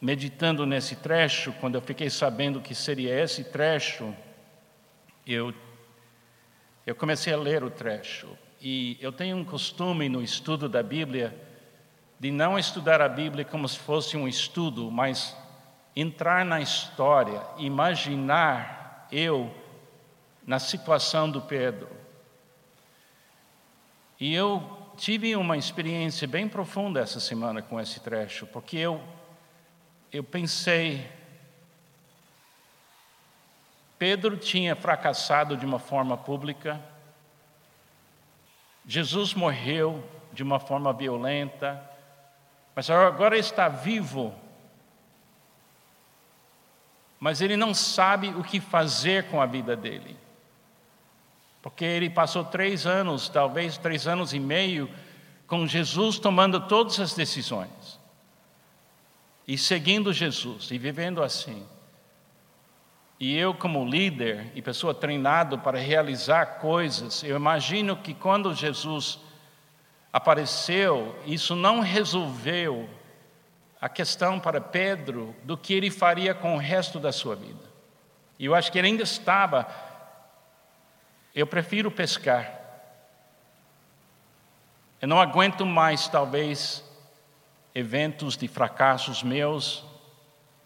meditando 0.00 0.64
nesse 0.64 0.96
trecho, 0.96 1.52
quando 1.54 1.74
eu 1.74 1.82
fiquei 1.82 2.08
sabendo 2.08 2.60
que 2.60 2.74
seria 2.74 3.20
esse 3.20 3.44
trecho, 3.44 4.14
eu, 5.26 5.52
eu 6.86 6.94
comecei 6.94 7.32
a 7.32 7.36
ler 7.36 7.64
o 7.64 7.70
trecho. 7.70 8.28
E 8.60 8.96
eu 9.00 9.12
tenho 9.12 9.36
um 9.36 9.44
costume 9.44 10.08
no 10.08 10.22
estudo 10.22 10.68
da 10.68 10.82
Bíblia 10.82 11.36
de 12.18 12.30
não 12.30 12.58
estudar 12.58 13.00
a 13.00 13.08
Bíblia 13.08 13.44
como 13.44 13.68
se 13.68 13.78
fosse 13.78 14.16
um 14.16 14.26
estudo, 14.26 14.90
mas 14.90 15.36
entrar 15.94 16.44
na 16.44 16.60
história, 16.60 17.42
imaginar 17.58 19.06
eu 19.10 19.52
na 20.46 20.58
situação 20.58 21.30
do 21.30 21.40
Pedro. 21.40 21.88
E 24.18 24.34
eu 24.34 24.92
tive 24.96 25.36
uma 25.36 25.56
experiência 25.56 26.26
bem 26.26 26.48
profunda 26.48 27.00
essa 27.00 27.20
semana 27.20 27.62
com 27.62 27.80
esse 27.80 28.00
trecho, 28.00 28.46
porque 28.46 28.76
eu 28.76 29.00
eu 30.10 30.24
pensei, 30.24 31.06
Pedro 33.98 34.36
tinha 34.36 34.74
fracassado 34.74 35.56
de 35.56 35.66
uma 35.66 35.78
forma 35.78 36.16
pública, 36.16 36.80
Jesus 38.86 39.34
morreu 39.34 40.02
de 40.32 40.42
uma 40.42 40.58
forma 40.58 40.92
violenta, 40.94 41.82
mas 42.74 42.88
agora 42.88 43.36
está 43.36 43.68
vivo, 43.68 44.34
mas 47.20 47.42
ele 47.42 47.56
não 47.56 47.74
sabe 47.74 48.28
o 48.28 48.42
que 48.42 48.60
fazer 48.60 49.28
com 49.28 49.42
a 49.42 49.46
vida 49.46 49.76
dele, 49.76 50.16
porque 51.60 51.84
ele 51.84 52.08
passou 52.08 52.44
três 52.44 52.86
anos, 52.86 53.28
talvez 53.28 53.76
três 53.76 54.06
anos 54.06 54.32
e 54.32 54.40
meio, 54.40 54.88
com 55.46 55.66
Jesus 55.66 56.18
tomando 56.18 56.66
todas 56.66 56.98
as 56.98 57.14
decisões 57.14 57.77
e 59.48 59.56
seguindo 59.56 60.12
Jesus 60.12 60.70
e 60.70 60.76
vivendo 60.76 61.22
assim. 61.22 61.66
E 63.18 63.34
eu, 63.36 63.54
como 63.54 63.88
líder 63.88 64.52
e 64.54 64.60
pessoa 64.60 64.92
treinado 64.92 65.58
para 65.58 65.78
realizar 65.78 66.58
coisas, 66.60 67.24
eu 67.24 67.34
imagino 67.34 67.96
que 67.96 68.12
quando 68.12 68.54
Jesus 68.54 69.18
apareceu, 70.12 71.18
isso 71.24 71.56
não 71.56 71.80
resolveu 71.80 72.88
a 73.80 73.88
questão 73.88 74.38
para 74.38 74.60
Pedro 74.60 75.34
do 75.42 75.56
que 75.56 75.72
ele 75.72 75.90
faria 75.90 76.34
com 76.34 76.54
o 76.54 76.58
resto 76.58 77.00
da 77.00 77.10
sua 77.10 77.34
vida. 77.34 77.64
E 78.38 78.44
eu 78.44 78.54
acho 78.54 78.70
que 78.70 78.78
ele 78.78 78.88
ainda 78.88 79.02
estava. 79.02 79.66
Eu 81.34 81.46
prefiro 81.46 81.90
pescar. 81.90 82.54
Eu 85.00 85.08
não 85.08 85.20
aguento 85.20 85.64
mais, 85.64 86.06
talvez, 86.06 86.84
eventos 87.78 88.36
de 88.36 88.48
fracassos 88.48 89.22
meus. 89.22 89.84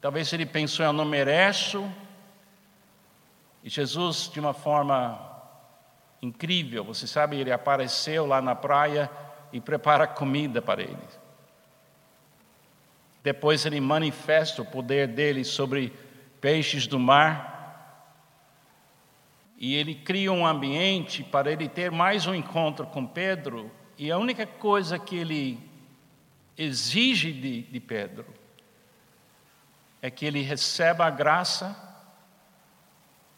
Talvez 0.01 0.33
ele 0.33 0.47
pensou, 0.47 0.87
eu 0.87 0.95
não 0.95 1.05
mereço. 1.05 1.87
E 3.63 3.69
Jesus, 3.69 4.31
de 4.33 4.41
uma 4.41 4.55
forma 4.55 5.21
incrível, 6.23 6.83
você 6.83 7.07
sabe, 7.07 7.37
ele 7.37 7.53
apareceu 7.53 8.25
lá 8.25 8.41
na 8.41 8.55
praia 8.55 9.11
e 9.53 9.61
prepara 9.61 10.07
comida 10.07 10.63
para 10.63 10.81
eles. 10.81 11.21
Depois 13.23 13.67
ele 13.67 13.81
manifesta 13.81 14.63
o 14.63 14.67
poder 14.67 15.07
dele 15.07 15.45
sobre 15.45 15.93
peixes 16.41 16.87
do 16.87 16.99
mar. 16.99 17.51
E 19.59 19.75
ele 19.75 19.95
cria 19.95 20.33
um 20.33 20.47
ambiente 20.47 21.23
para 21.23 21.53
ele 21.53 21.69
ter 21.69 21.91
mais 21.91 22.27
um 22.27 22.35
encontro 22.35 22.87
com 22.87 23.07
Pedro. 23.07 23.71
E 23.99 24.11
a 24.11 24.17
única 24.19 24.47
coisa 24.47 24.99
que 24.99 25.15
ele 25.15 25.72
exige 26.57 27.33
de, 27.33 27.63
de 27.63 27.81
Pedro 27.81 28.27
é 30.01 30.11
que 30.11 30.27
ele 30.27 30.43
receba 30.43 31.07
a 31.07 31.11
graça, 31.11 31.77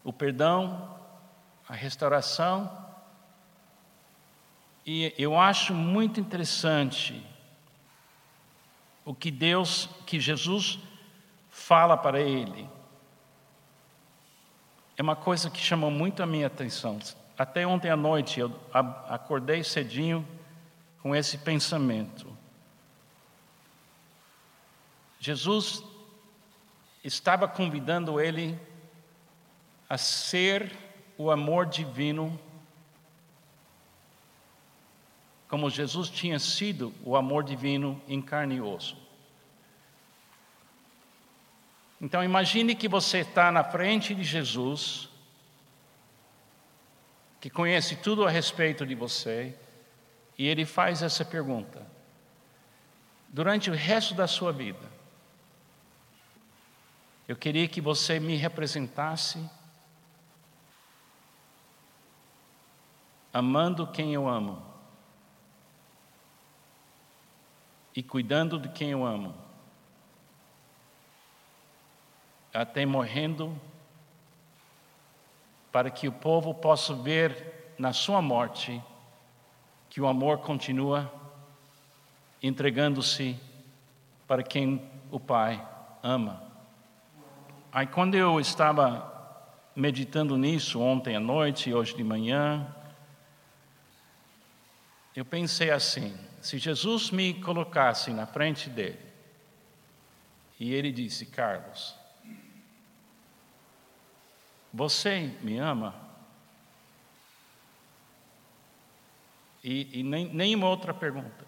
o 0.03 0.11
perdão, 0.11 0.97
a 1.69 1.73
restauração. 1.73 2.85
E 4.85 5.13
eu 5.17 5.39
acho 5.39 5.73
muito 5.73 6.19
interessante 6.19 7.25
o 9.05 9.13
que 9.13 9.29
Deus, 9.29 9.87
que 10.07 10.19
Jesus 10.19 10.79
fala 11.49 11.95
para 11.95 12.19
ele. 12.19 12.67
É 14.97 15.01
uma 15.01 15.15
coisa 15.15 15.49
que 15.49 15.59
chamou 15.59 15.91
muito 15.91 16.23
a 16.23 16.25
minha 16.25 16.47
atenção. 16.47 16.99
até 17.37 17.65
ontem 17.67 17.89
à 17.89 17.95
noite 17.95 18.39
eu 18.39 18.51
acordei 18.73 19.63
cedinho 19.63 20.27
com 21.01 21.15
esse 21.15 21.37
pensamento. 21.37 22.34
Jesus 25.19 25.83
estava 27.03 27.47
convidando 27.47 28.19
ele 28.19 28.59
a 29.89 29.97
ser 29.97 30.75
o 31.17 31.31
amor 31.31 31.65
divino, 31.65 32.39
como 35.47 35.69
Jesus 35.69 36.09
tinha 36.09 36.39
sido 36.39 36.93
o 37.03 37.15
amor 37.15 37.43
divino 37.43 38.01
em 38.07 38.21
carne 38.21 38.55
e 38.55 38.61
osso. 38.61 38.97
Então 42.01 42.23
imagine 42.23 42.75
que 42.75 42.87
você 42.87 43.19
está 43.19 43.51
na 43.51 43.63
frente 43.63 44.13
de 44.13 44.23
Jesus, 44.23 45.07
que 47.39 47.49
conhece 47.49 47.95
tudo 47.95 48.25
a 48.25 48.29
respeito 48.29 48.85
de 48.85 48.95
você, 48.95 49.55
e 50.37 50.47
ele 50.47 50.65
faz 50.65 51.01
essa 51.01 51.23
pergunta: 51.23 51.85
durante 53.29 53.69
o 53.69 53.73
resto 53.73 54.13
da 54.13 54.27
sua 54.27 54.51
vida, 54.51 54.94
eu 57.27 57.35
queria 57.35 57.67
que 57.67 57.81
você 57.81 58.19
me 58.19 58.35
representasse 58.35 59.49
amando 63.33 63.87
quem 63.87 64.13
eu 64.13 64.27
amo 64.27 64.63
e 67.95 68.03
cuidando 68.03 68.59
de 68.59 68.69
quem 68.69 68.91
eu 68.91 69.05
amo 69.05 69.45
até 72.53 72.85
morrendo, 72.85 73.59
para 75.71 75.89
que 75.91 76.07
o 76.07 76.11
povo 76.11 76.53
possa 76.53 76.93
ver 76.93 77.73
na 77.77 77.91
sua 77.91 78.21
morte 78.21 78.81
que 79.89 79.99
o 79.99 80.07
amor 80.07 80.37
continua 80.39 81.11
entregando-se 82.41 83.37
para 84.25 84.41
quem 84.41 84.89
o 85.11 85.19
Pai 85.19 85.61
ama. 86.01 86.44
Aí, 87.75 87.85
quando 87.85 88.15
eu 88.15 88.39
estava 88.39 89.43
meditando 89.75 90.37
nisso 90.37 90.79
ontem 90.79 91.17
à 91.17 91.19
noite 91.19 91.69
e 91.69 91.73
hoje 91.73 91.93
de 91.93 92.05
manhã, 92.05 92.73
eu 95.13 95.25
pensei 95.25 95.71
assim: 95.71 96.17
se 96.39 96.57
Jesus 96.57 97.11
me 97.11 97.33
colocasse 97.33 98.11
na 98.11 98.25
frente 98.25 98.69
dele, 98.69 99.05
e 100.57 100.73
ele 100.73 100.89
disse, 100.89 101.25
Carlos, 101.25 101.93
você 104.73 105.35
me 105.41 105.57
ama? 105.57 105.93
E, 109.61 109.99
e 109.99 110.01
nem, 110.01 110.33
nenhuma 110.33 110.69
outra 110.69 110.93
pergunta. 110.93 111.45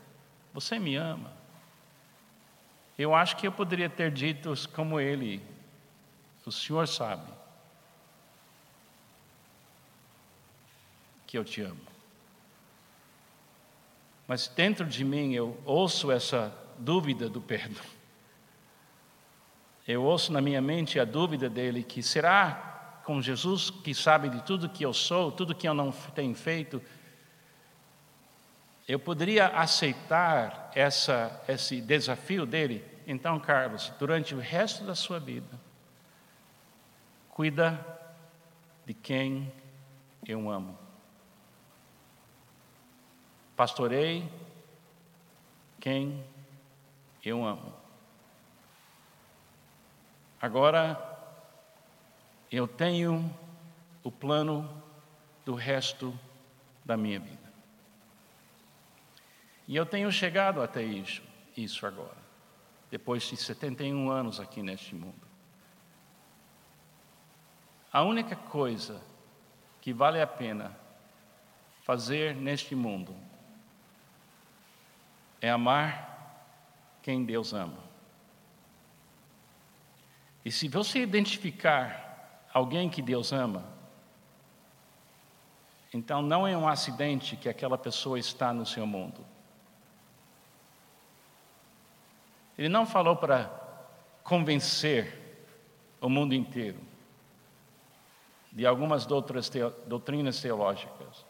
Você 0.53 0.77
me 0.77 0.97
ama? 0.97 1.31
Eu 2.99 3.15
acho 3.15 3.37
que 3.37 3.47
eu 3.47 3.51
poderia 3.53 3.89
ter 3.89 4.11
dito 4.11 4.53
como 4.73 4.99
ele: 4.99 5.55
O 6.47 6.51
Senhor 6.51 6.88
sabe 6.88 7.29
que 11.25 11.38
eu 11.38 11.43
te 11.43 11.62
amo. 11.62 11.81
Mas 14.25 14.47
dentro 14.47 14.86
de 14.86 15.03
mim 15.03 15.33
eu 15.33 15.60
ouço 15.65 16.10
essa 16.10 16.57
dúvida 16.79 17.27
do 17.27 17.41
perdão. 17.41 17.83
Eu 19.86 20.03
ouço 20.03 20.31
na 20.31 20.39
minha 20.39 20.62
mente 20.62 20.97
a 21.01 21.03
dúvida 21.03 21.49
dele 21.49 21.83
que 21.83 22.01
será 22.01 23.01
com 23.03 23.21
Jesus 23.21 23.69
que 23.69 23.93
sabe 23.93 24.29
de 24.29 24.41
tudo 24.43 24.69
que 24.69 24.86
eu 24.86 24.93
sou, 24.93 25.33
tudo 25.33 25.53
que 25.53 25.67
eu 25.67 25.73
não 25.73 25.91
tenho 25.91 26.33
feito, 26.33 26.81
eu 28.88 28.97
poderia 28.97 29.47
aceitar 29.47 30.71
essa, 30.73 31.43
esse 31.45 31.81
desafio 31.81 32.45
dele. 32.45 32.86
Então, 33.05 33.38
Carlos, 33.38 33.91
durante 33.99 34.33
o 34.33 34.39
resto 34.39 34.86
da 34.86 34.95
sua 34.95 35.19
vida, 35.19 35.66
cuida 37.38 37.86
de 38.84 38.95
quem 38.95 39.54
eu 40.28 40.50
amo. 40.50 40.76
Pastorei 43.56 44.28
quem 45.80 46.26
eu 47.23 47.45
amo. 47.45 47.71
Agora, 50.41 51.00
eu 52.52 52.67
tenho 52.67 53.32
o 54.04 54.12
plano 54.12 54.67
do 55.45 55.54
resto 55.54 56.19
da 56.84 56.97
minha 56.97 57.19
vida. 57.19 57.54
E 59.67 59.76
eu 59.76 59.86
tenho 59.86 60.12
chegado 60.12 60.60
até 60.60 60.82
isso, 60.82 61.21
isso 61.56 61.86
agora, 61.86 62.17
depois 62.89 63.21
de 63.21 63.38
71 63.38 64.10
anos 64.10 64.39
aqui 64.39 64.63
neste 64.63 64.95
mundo. 64.95 65.26
A 67.97 68.03
única 68.03 68.36
coisa 68.36 69.01
que 69.81 69.91
vale 69.91 70.21
a 70.21 70.27
pena 70.27 70.71
fazer 71.81 72.36
neste 72.36 72.75
mundo 72.75 73.12
é 75.41 75.49
amar 75.49 76.45
quem 77.01 77.25
Deus 77.25 77.53
ama. 77.53 77.79
E 80.45 80.51
se 80.51 80.67
você 80.67 80.99
identificar 80.99 82.45
alguém 82.53 82.88
que 82.88 83.01
Deus 83.01 83.33
ama, 83.33 83.65
então 85.91 86.21
não 86.21 86.47
é 86.47 86.55
um 86.55 86.67
acidente 86.67 87.36
que 87.36 87.49
aquela 87.49 87.79
pessoa 87.79 88.19
está 88.19 88.53
no 88.53 88.63
seu 88.63 88.86
mundo. 88.86 89.25
Ele 92.60 92.69
não 92.69 92.86
falou 92.86 93.15
para 93.15 93.49
convencer 94.23 95.47
o 95.99 96.07
mundo 96.07 96.36
inteiro 96.36 96.87
de 98.57 98.65
algumas 98.65 99.05
doutrinas 99.05 100.41
teológicas. 100.41 101.25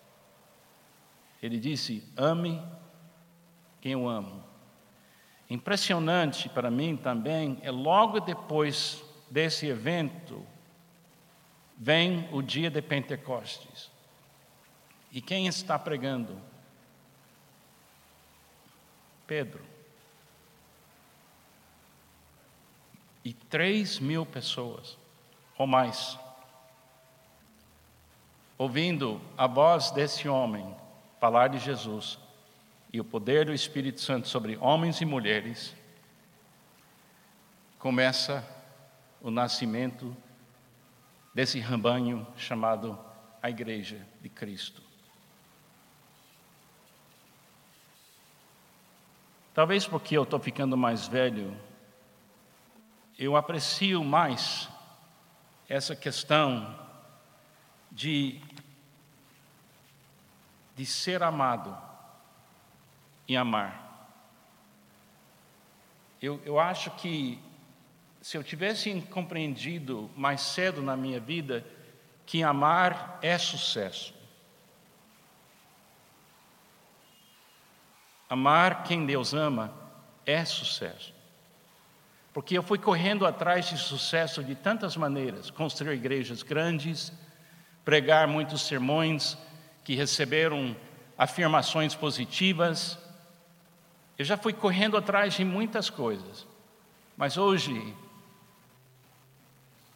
Ele 1.44 1.60
disse: 1.60 2.04
ame 2.18 2.60
quem 3.82 3.92
eu 3.92 4.08
amo. 4.08 4.44
Impressionante 5.50 6.50
para 6.50 6.72
mim 6.72 6.98
também 6.98 7.60
é 7.62 7.70
logo 7.70 8.20
depois 8.20 9.04
desse 9.30 9.68
evento 9.68 10.44
Vem 11.78 12.28
o 12.32 12.42
dia 12.42 12.72
de 12.72 12.82
Pentecostes. 12.82 13.92
E 15.12 15.22
quem 15.22 15.46
está 15.46 15.78
pregando? 15.78 16.42
Pedro. 19.28 19.64
E 23.24 23.32
três 23.32 24.00
mil 24.00 24.26
pessoas, 24.26 24.98
ou 25.56 25.68
mais, 25.68 26.18
ouvindo 28.58 29.22
a 29.38 29.46
voz 29.46 29.92
desse 29.92 30.28
homem 30.28 30.76
falar 31.20 31.50
de 31.50 31.60
Jesus 31.60 32.18
e 32.92 33.00
o 33.00 33.06
poder 33.06 33.46
do 33.46 33.54
Espírito 33.54 34.02
Santo 34.02 34.28
sobre 34.28 34.58
homens 34.58 35.02
e 35.02 35.06
mulheres, 35.06 35.76
começa 37.78 38.46
o 39.22 39.30
nascimento 39.30 40.16
desse 41.34 41.60
rebanho 41.60 42.26
chamado 42.36 42.98
a 43.42 43.50
Igreja 43.50 44.06
de 44.22 44.30
Cristo. 44.30 44.82
Talvez 49.54 49.88
porque 49.88 50.18
eu 50.18 50.24
estou 50.24 50.40
ficando 50.40 50.78
mais 50.78 51.08
velho, 51.08 51.56
eu 53.18 53.36
aprecio 53.36 54.04
mais 54.04 54.70
essa 55.68 55.96
questão 55.96 56.76
de, 57.92 58.40
de 60.78 60.86
ser 60.86 61.24
amado 61.24 61.76
e 63.28 63.36
amar. 63.36 63.84
Eu, 66.22 66.40
eu 66.46 66.60
acho 66.60 66.92
que 66.92 67.42
se 68.22 68.38
eu 68.38 68.44
tivesse 68.44 69.02
compreendido 69.10 70.10
mais 70.16 70.40
cedo 70.40 70.82
na 70.84 70.96
minha 70.96 71.20
vida 71.20 71.66
que 72.28 72.44
amar 72.44 73.18
é 73.24 73.38
sucesso. 73.40 74.14
Amar 78.30 78.84
quem 78.84 79.06
Deus 79.06 79.34
ama 79.34 79.74
é 80.26 80.46
sucesso. 80.46 81.14
Porque 82.34 82.56
eu 82.56 82.62
fui 82.62 82.78
correndo 82.78 83.26
atrás 83.26 83.68
de 83.68 83.78
sucesso 83.78 84.44
de 84.44 84.54
tantas 84.54 84.96
maneiras 84.96 85.50
construir 85.50 85.96
igrejas 85.96 86.44
grandes, 86.44 87.12
pregar 87.84 88.28
muitos 88.28 88.62
sermões 88.62 89.38
que 89.88 89.96
receberam 89.96 90.76
afirmações 91.18 91.96
positivas. 91.96 93.00
Eu 94.18 94.26
já 94.26 94.36
fui 94.36 94.52
correndo 94.52 94.98
atrás 94.98 95.36
de 95.36 95.46
muitas 95.46 95.90
coisas. 95.90 96.46
Mas 97.16 97.38
hoje 97.38 97.96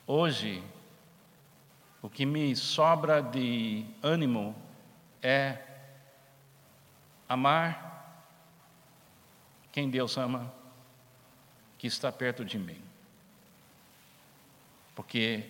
Hoje, 0.07 0.63
o 2.01 2.09
que 2.09 2.25
me 2.25 2.55
sobra 2.55 3.21
de 3.21 3.85
ânimo 4.01 4.55
é 5.21 5.57
amar 7.27 8.31
quem 9.73 9.89
Deus 9.89 10.17
ama, 10.17 10.53
que 11.77 11.85
está 11.85 12.13
perto 12.13 12.45
de 12.45 12.57
mim. 12.57 12.81
Porque 14.95 15.49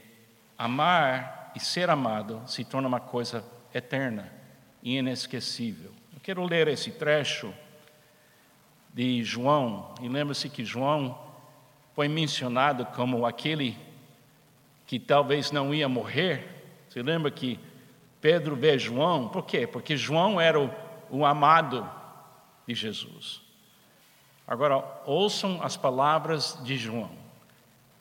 amar 0.57 1.51
e 1.55 1.59
ser 1.59 1.91
amado 1.91 2.41
se 2.47 2.65
torna 2.65 2.87
uma 2.87 2.99
coisa 2.99 3.60
eterna 3.73 4.31
e 4.81 4.97
inesquecível. 4.97 5.91
Eu 6.13 6.19
quero 6.21 6.43
ler 6.43 6.67
esse 6.67 6.91
trecho 6.91 7.53
de 8.93 9.23
João, 9.23 9.93
e 10.01 10.09
lembra-se 10.09 10.49
que 10.49 10.65
João 10.65 11.17
foi 11.93 12.07
mencionado 12.07 12.85
como 12.87 13.25
aquele 13.25 13.77
que 14.85 14.99
talvez 14.99 15.51
não 15.51 15.73
ia 15.73 15.87
morrer. 15.87 16.45
Você 16.89 17.01
lembra 17.01 17.31
que 17.31 17.59
Pedro 18.19 18.55
vê 18.55 18.77
João? 18.77 19.29
Por 19.29 19.45
quê? 19.45 19.65
Porque 19.65 19.95
João 19.95 20.39
era 20.39 20.59
o, 20.59 20.69
o 21.09 21.25
amado 21.25 21.89
de 22.67 22.75
Jesus. 22.75 23.41
Agora, 24.45 24.83
ouçam 25.05 25.63
as 25.63 25.77
palavras 25.77 26.59
de 26.63 26.75
João 26.75 27.11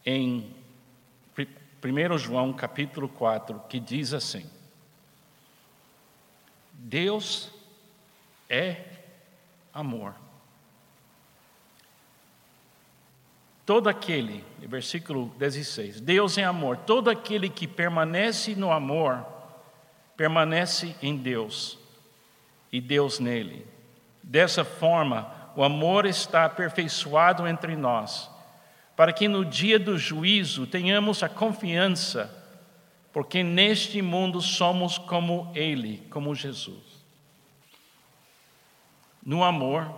em 0.04 0.52
1 1.82 2.18
João 2.18 2.52
capítulo 2.52 3.08
4, 3.08 3.62
que 3.68 3.78
diz 3.78 4.12
assim: 4.12 4.44
Deus 6.82 7.50
é 8.48 8.76
amor. 9.72 10.14
Todo 13.66 13.88
aquele, 13.88 14.44
versículo 14.58 15.32
16, 15.38 16.00
Deus 16.00 16.38
é 16.38 16.42
amor, 16.42 16.78
todo 16.78 17.10
aquele 17.10 17.48
que 17.48 17.68
permanece 17.68 18.54
no 18.56 18.72
amor, 18.72 19.24
permanece 20.16 20.96
em 21.00 21.16
Deus 21.16 21.78
e 22.72 22.80
Deus 22.80 23.20
nele. 23.20 23.64
Dessa 24.22 24.64
forma, 24.64 25.52
o 25.54 25.62
amor 25.62 26.06
está 26.06 26.46
aperfeiçoado 26.46 27.46
entre 27.46 27.76
nós, 27.76 28.28
para 28.96 29.12
que 29.12 29.28
no 29.28 29.44
dia 29.44 29.78
do 29.78 29.96
juízo 29.96 30.66
tenhamos 30.66 31.22
a 31.22 31.28
confiança, 31.28 32.39
porque 33.12 33.42
neste 33.42 34.00
mundo 34.00 34.40
somos 34.40 34.98
como 34.98 35.50
Ele, 35.54 36.06
como 36.10 36.34
Jesus. 36.34 37.04
No 39.24 39.44
amor 39.44 39.92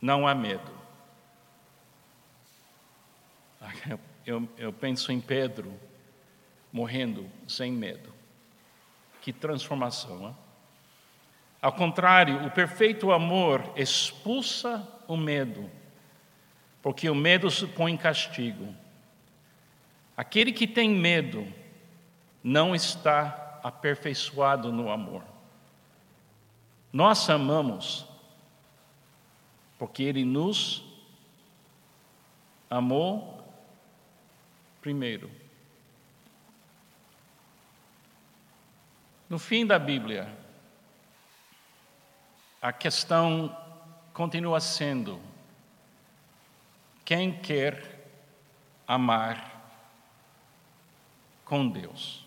não 0.00 0.26
há 0.26 0.34
medo. 0.34 0.72
Eu, 4.26 4.46
eu 4.58 4.72
penso 4.72 5.10
em 5.10 5.20
Pedro 5.20 5.74
morrendo 6.70 7.28
sem 7.48 7.72
medo. 7.72 8.12
Que 9.22 9.32
transformação, 9.32 10.28
hein? 10.28 10.36
Ao 11.60 11.72
contrário, 11.72 12.46
o 12.46 12.50
perfeito 12.50 13.12
amor 13.12 13.72
expulsa 13.74 14.86
o 15.06 15.16
medo, 15.16 15.70
porque 16.80 17.10
o 17.10 17.14
medo 17.14 17.50
supõe 17.50 17.96
castigo. 17.96 18.74
Aquele 20.20 20.52
que 20.52 20.66
tem 20.66 20.90
medo 20.90 21.50
não 22.44 22.74
está 22.74 23.58
aperfeiçoado 23.62 24.70
no 24.70 24.90
amor. 24.90 25.24
Nós 26.92 27.30
amamos 27.30 28.04
porque 29.78 30.02
Ele 30.02 30.22
nos 30.22 30.84
amou 32.68 33.42
primeiro. 34.82 35.30
No 39.26 39.38
fim 39.38 39.64
da 39.64 39.78
Bíblia, 39.78 40.30
a 42.60 42.74
questão 42.74 43.56
continua 44.12 44.60
sendo: 44.60 45.18
quem 47.06 47.32
quer 47.40 48.04
amar 48.86 49.49
com 51.50 51.68
Deus? 51.68 52.24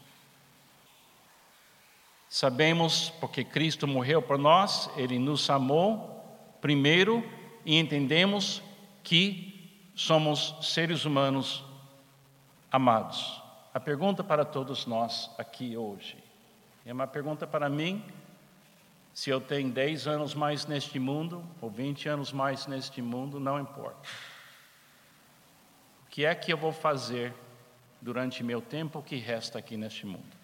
Sabemos 2.29 3.09
porque 3.19 3.43
Cristo 3.43 3.87
morreu 3.87 4.21
por 4.21 4.37
nós, 4.37 4.87
Ele 4.95 5.17
nos 5.17 5.49
amou 5.49 6.21
primeiro 6.61 7.23
e 7.65 7.79
entendemos 7.79 8.61
que 9.03 9.89
somos 9.95 10.55
seres 10.61 11.05
humanos 11.05 11.63
Amados, 12.73 13.39
a 13.71 13.79
pergunta 13.79 14.23
para 14.23 14.43
todos 14.43 14.87
nós 14.87 15.29
aqui 15.37 15.77
hoje 15.77 16.17
é 16.83 16.91
uma 16.91 17.05
pergunta 17.05 17.45
para 17.45 17.69
mim. 17.69 18.03
Se 19.13 19.29
eu 19.29 19.39
tenho 19.39 19.69
10 19.69 20.07
anos 20.07 20.33
mais 20.33 20.65
neste 20.65 20.97
mundo, 20.97 21.45
ou 21.61 21.69
20 21.69 22.09
anos 22.09 22.33
mais 22.33 22.65
neste 22.65 22.99
mundo, 22.99 23.39
não 23.39 23.59
importa. 23.59 24.09
O 26.07 26.09
que 26.09 26.25
é 26.25 26.33
que 26.33 26.51
eu 26.51 26.57
vou 26.57 26.71
fazer 26.71 27.31
durante 28.03 28.43
meu 28.43 28.61
tempo 28.61 29.01
que 29.01 29.15
resta 29.15 29.57
aqui 29.57 29.77
neste 29.77 30.05
mundo? 30.05 30.35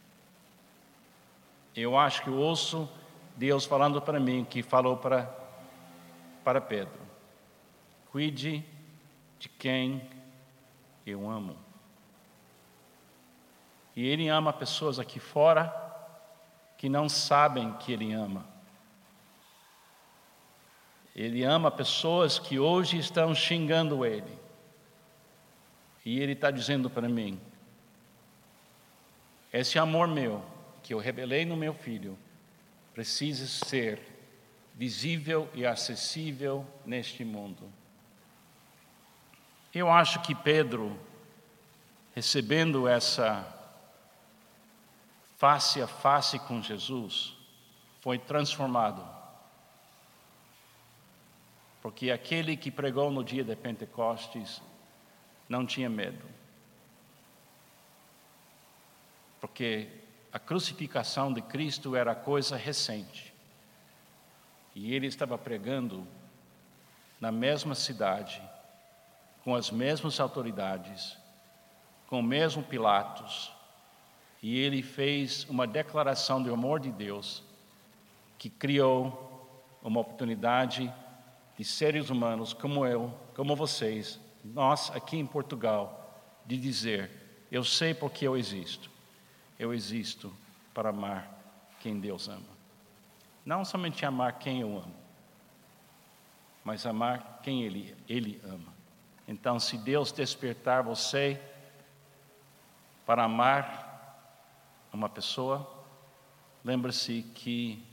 Eu 1.76 1.97
acho 1.97 2.24
que 2.24 2.30
ouço 2.30 2.89
Deus 3.36 3.66
falando 3.66 4.01
para 4.01 4.20
mim, 4.20 4.45
que 4.49 4.64
falou 4.64 4.95
para, 4.95 5.24
para 6.43 6.62
Pedro: 6.62 6.99
cuide 8.12 8.66
de 9.38 9.49
quem 9.49 10.01
eu 11.05 11.30
amo. 11.30 11.57
E 13.95 14.07
Ele 14.07 14.30
ama 14.30 14.53
pessoas 14.53 14.97
aqui 14.97 15.20
fora 15.20 15.74
que 16.78 16.88
não 16.88 17.10
sabem 17.10 17.74
que 17.74 17.91
Ele 17.91 18.14
ama. 18.14 18.45
Ele 21.14 21.43
ama 21.43 21.70
pessoas 21.70 22.39
que 22.39 22.57
hoje 22.57 22.97
estão 22.97 23.36
xingando 23.36 24.05
Ele. 24.05 24.39
E 26.05 26.20
Ele 26.20 26.32
está 26.32 26.49
dizendo 26.49 26.89
para 26.89 27.10
mim: 27.10 27.39
esse 29.52 29.80
amor 29.80 30.08
meu, 30.08 30.43
que 30.84 30.93
eu 30.93 31.00
revelei 31.00 31.45
no 31.45 31.56
meu 31.56 31.74
filho, 31.74 32.18
precisa 32.93 33.47
ser 33.47 34.00
visível 34.76 35.50
e 35.54 35.66
acessível 35.66 36.66
neste 36.86 37.26
mundo. 37.26 37.72
Eu 39.74 39.91
acho 39.91 40.22
que 40.22 40.34
Pedro, 40.34 41.00
recebendo 42.16 42.88
essa 42.88 43.45
face 45.38 45.82
a 45.82 45.88
face 45.88 46.39
com 46.39 46.62
Jesus, 46.62 47.36
foi 48.02 48.18
transformado. 48.18 49.06
Porque 51.82 52.12
aquele 52.12 52.58
que 52.58 52.70
pregou 52.70 53.10
no 53.10 53.24
dia 53.24 53.43
de 53.43 53.56
Pentecostes 53.56 54.62
não 55.47 55.66
tinha 55.66 55.89
medo. 55.89 56.26
Porque 59.40 59.88
a 60.32 60.40
crucificação 60.40 61.34
de 61.34 61.42
Cristo 61.42 61.96
era 61.96 62.14
coisa 62.14 62.56
recente. 62.56 63.34
E 64.76 64.94
ele 64.94 65.08
estava 65.08 65.38
pregando 65.38 66.06
na 67.20 67.32
mesma 67.32 67.76
cidade, 67.76 68.42
com 69.44 69.56
as 69.56 69.72
mesmas 69.72 70.20
autoridades, 70.20 71.18
com 72.08 72.20
o 72.20 72.24
mesmo 72.24 72.64
Pilatos, 72.64 73.52
e 74.42 74.58
ele 74.58 74.82
fez 74.82 75.46
uma 75.50 75.68
declaração 75.68 76.42
de 76.42 76.50
amor 76.50 76.80
de 76.80 76.92
Deus 76.92 77.44
que 78.38 78.50
criou 78.50 79.28
uma 79.84 80.00
oportunidade 80.00 80.94
de 81.58 81.64
seres 81.66 82.10
humanos 82.10 82.54
como 82.54 82.86
eu, 82.86 83.14
como 83.36 83.56
vocês, 83.56 84.20
nós 84.44 84.90
aqui 84.92 85.18
em 85.18 85.26
Portugal, 85.26 86.24
de 86.46 86.58
dizer: 86.58 87.12
Eu 87.52 87.66
sei 87.66 87.94
porque 87.94 88.26
eu 88.26 88.38
existo. 88.38 88.90
Eu 89.60 89.74
existo 89.74 90.34
para 90.74 90.89
amar 90.89 91.30
quem 91.80 91.99
Deus 91.99 92.28
ama. 92.28 92.57
Não 93.45 93.64
somente 93.64 94.05
amar 94.05 94.39
quem 94.39 94.62
eu 94.62 94.78
amo, 94.78 94.95
mas 96.64 96.86
amar 96.86 97.41
quem 97.43 97.64
Ele, 97.64 97.95
ele 98.07 98.41
ama. 98.43 98.74
Então, 99.28 99.60
se 99.60 99.78
Deus 99.78 100.12
despertar 100.12 100.82
você 100.82 101.39
para 103.05 103.24
amar 103.24 103.89
uma 104.91 105.10
pessoa, 105.10 105.70
lembre-se 106.64 107.24
que 107.36 107.86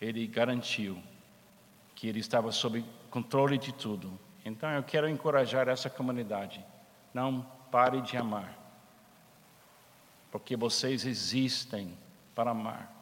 ele 0.00 0.26
garantiu 0.26 1.00
que 1.94 2.06
ele 2.08 2.20
estava 2.20 2.52
sob 2.52 2.84
controle 3.10 3.58
de 3.58 3.72
tudo. 3.72 4.18
Então 4.44 4.70
eu 4.70 4.82
quero 4.82 5.08
encorajar 5.08 5.68
essa 5.68 5.90
comunidade. 5.90 6.64
Não 7.12 7.42
pare 7.70 8.00
de 8.00 8.16
amar. 8.16 8.57
Porque 10.30 10.56
vocês 10.56 11.04
existem 11.04 11.96
para 12.34 12.50
amar. 12.50 12.94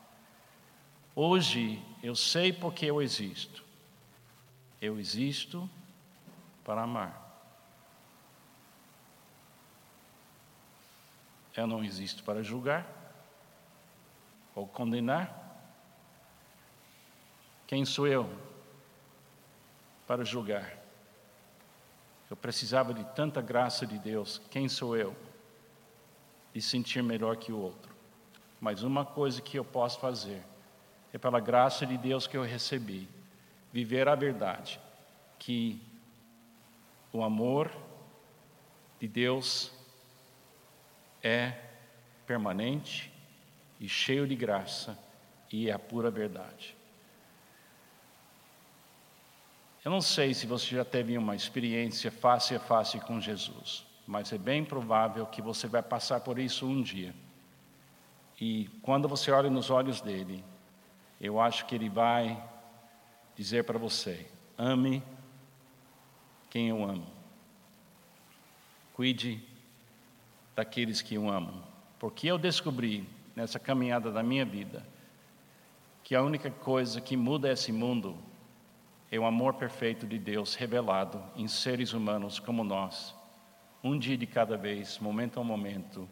Hoje 1.15 1.83
eu 2.03 2.15
sei 2.15 2.53
porque 2.53 2.87
eu 2.87 3.03
existo. 3.03 3.65
Eu 4.81 4.99
existo 4.99 5.69
para 6.65 6.83
amar. 6.83 7.27
eu 11.57 11.67
não 11.67 11.83
existo 11.83 12.23
para 12.23 12.43
julgar 12.43 12.87
ou 14.55 14.67
condenar. 14.67 15.45
Quem 17.67 17.85
sou 17.85 18.07
eu 18.07 18.31
para 20.07 20.25
julgar? 20.25 20.77
Eu 22.31 22.37
precisava 22.37 22.93
de 22.93 23.05
tanta 23.15 23.41
graça 23.41 23.87
de 23.87 23.99
Deus. 23.99 24.41
Quem 24.51 24.69
sou 24.69 24.97
eu? 24.97 25.17
De 26.57 26.63
sentir 26.63 27.03
melhor 27.03 27.37
que 27.37 27.53
o 27.53 27.59
outro. 27.59 27.95
Mas 28.59 28.83
uma 28.83 29.05
coisa 29.05 29.43
que 29.43 29.59
eu 29.59 29.65
posso 29.65 30.01
fazer 30.01 30.43
é 31.13 31.19
pela 31.19 31.39
graça 31.39 31.85
de 31.85 31.99
Deus 31.99 32.27
que 32.27 32.35
eu 32.35 32.43
recebi, 32.43 33.07
viver 33.71 34.09
a 34.09 34.15
verdade, 34.15 34.81
que 35.39 35.79
o 37.13 37.23
amor 37.23 37.71
de 38.99 39.07
Deus 39.07 39.71
é 41.23 41.53
permanente 42.27 43.13
e 43.79 43.87
cheio 43.87 44.27
de 44.27 44.35
graça 44.35 44.99
e 45.53 45.69
é 45.69 45.75
a 45.75 45.79
pura 45.79 46.11
verdade. 46.11 46.75
Eu 49.85 49.91
não 49.91 50.01
sei 50.01 50.33
se 50.33 50.47
você 50.47 50.75
já 50.75 50.87
teve 50.87 51.19
uma 51.19 51.37
experiência 51.37 52.11
face 52.11 52.55
a 52.55 52.59
face 52.59 52.99
com 53.01 53.21
Jesus, 53.21 53.86
mas 54.07 54.33
é 54.33 54.39
bem 54.39 54.65
provável 54.65 55.27
que 55.27 55.43
você 55.43 55.67
vai 55.67 55.83
passar 55.83 56.21
por 56.21 56.39
isso 56.39 56.67
um 56.67 56.83
dia. 56.83 57.15
E 58.41 58.69
quando 58.83 59.09
você 59.09 59.31
olha 59.31 59.51
nos 59.51 59.71
olhos 59.71 60.01
dele, 60.01 60.45
eu 61.21 61.41
acho 61.41 61.67
que 61.67 61.75
ele 61.75 61.89
vai 61.89 62.43
dizer 63.35 63.65
para 63.65 63.79
você: 63.79 64.27
ame 64.57 65.03
quem 66.51 66.69
eu 66.69 66.85
amo. 66.85 67.07
Cuide 68.95 69.43
daqueles 70.55 71.03
que 71.03 71.15
eu 71.15 71.29
amo. 71.29 71.63
Porque 71.99 72.27
eu 72.27 72.39
descobri 72.39 73.09
nessa 73.35 73.59
caminhada 73.59 74.11
da 74.11 74.23
minha 74.23 74.45
vida 74.45 74.87
que 76.07 76.15
a 76.15 76.23
única 76.23 76.53
coisa 76.53 77.01
que 77.01 77.17
muda 77.17 77.51
esse 77.51 77.73
mundo 77.73 78.17
é 79.11 79.19
o 79.19 79.27
amor 79.27 79.55
perfeito 79.55 80.07
de 80.07 80.19
Deus 80.19 80.55
revelado 80.55 81.21
em 81.35 81.49
seres 81.49 81.93
humanos 81.93 82.39
como 82.39 82.63
nós, 82.63 83.13
um 83.87 83.99
dia 83.99 84.17
de 84.17 84.27
cada 84.27 84.57
vez, 84.57 84.99
momento 84.99 85.39
a 85.39 85.45
momento, 85.45 86.09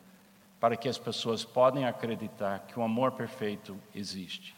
para 0.61 0.77
que 0.77 0.89
as 0.89 0.97
pessoas 0.97 1.45
podem 1.45 1.85
acreditar 1.85 2.61
que 2.61 2.79
o 2.79 2.83
amor 2.83 3.13
perfeito 3.13 3.77
existe. 3.95 4.55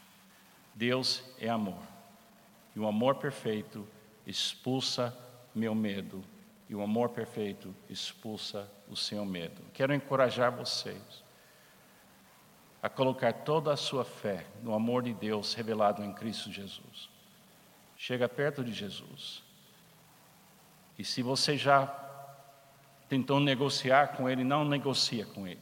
Deus 0.73 1.23
é 1.39 1.49
amor. 1.49 1.81
E 2.75 2.79
o 2.79 2.87
amor 2.87 3.15
perfeito 3.15 3.87
expulsa 4.25 5.17
meu 5.53 5.73
medo. 5.73 6.23
E 6.69 6.75
o 6.75 6.81
amor 6.81 7.09
perfeito 7.09 7.75
expulsa 7.89 8.69
o 8.87 8.95
seu 8.95 9.25
medo. 9.25 9.61
Quero 9.73 9.93
encorajar 9.93 10.51
vocês 10.51 11.23
a 12.81 12.87
colocar 12.87 13.33
toda 13.33 13.73
a 13.73 13.77
sua 13.77 14.05
fé 14.05 14.45
no 14.61 14.73
amor 14.73 15.01
de 15.01 15.13
Deus 15.13 15.53
revelado 15.55 16.03
em 16.03 16.13
Cristo 16.13 16.51
Jesus. 16.51 17.09
Chega 17.97 18.29
perto 18.29 18.63
de 18.63 18.71
Jesus. 18.71 19.43
E 20.97 21.03
se 21.03 21.21
você 21.21 21.57
já 21.57 22.06
tentou 23.07 23.39
negociar 23.39 24.09
com 24.09 24.29
Ele, 24.29 24.43
não 24.43 24.65
negocia 24.65 25.25
com 25.25 25.47
Ele. 25.47 25.59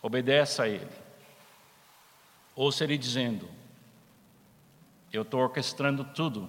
Obedeça 0.00 0.64
a 0.64 0.68
Ele. 0.68 0.90
Ouça 2.54 2.84
Ele 2.84 2.98
dizendo: 2.98 3.48
Eu 5.12 5.22
estou 5.22 5.40
orquestrando 5.40 6.04
tudo 6.04 6.48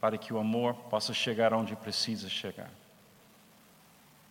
para 0.00 0.18
que 0.18 0.32
o 0.32 0.38
amor 0.38 0.74
possa 0.74 1.14
chegar 1.14 1.52
onde 1.52 1.76
precisa 1.76 2.28
chegar. 2.28 2.70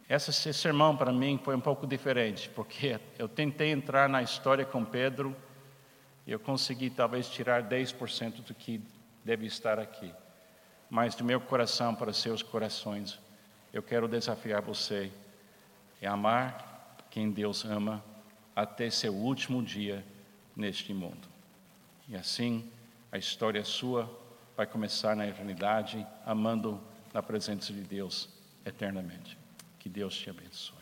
Esse 0.10 0.54
sermão 0.54 0.98
para 0.98 1.12
mim 1.12 1.40
foi 1.42 1.56
um 1.56 1.62
pouco 1.62 1.88
diferente, 1.88 2.50
porque 2.50 3.00
eu 3.18 3.30
tentei 3.30 3.72
entrar 3.72 4.10
na 4.10 4.22
história 4.22 4.66
com 4.66 4.84
Pedro 4.84 5.36
eu 6.32 6.40
consegui 6.40 6.90
talvez 6.90 7.28
tirar 7.28 7.64
10% 7.64 8.44
do 8.44 8.54
que 8.54 8.82
deve 9.24 9.46
estar 9.46 9.80
aqui. 9.80 10.14
Mas 10.90 11.16
do 11.16 11.24
meu 11.24 11.40
coração 11.42 11.94
para 11.94 12.14
seus 12.14 12.42
corações, 12.42 13.20
eu 13.74 13.82
quero 13.82 14.08
desafiar 14.08 14.62
você 14.62 15.12
a 16.04 16.12
amar 16.12 16.98
quem 17.10 17.32
Deus 17.32 17.64
ama 17.66 18.04
até 18.56 18.90
seu 18.90 19.14
último 19.14 19.64
dia 19.64 20.04
neste 20.56 20.94
mundo. 20.94 21.28
E 22.08 22.16
assim, 22.16 22.70
a 23.12 23.18
história 23.18 23.64
sua 23.64 24.10
vai 24.56 24.66
começar 24.66 25.16
na 25.16 25.28
eternidade, 25.28 26.06
amando 26.26 26.82
na 27.14 27.22
presença 27.22 27.72
de 27.72 27.82
Deus 27.82 28.30
eternamente. 28.66 29.38
Que 29.80 29.90
Deus 29.90 30.16
te 30.16 30.30
abençoe. 30.30 30.81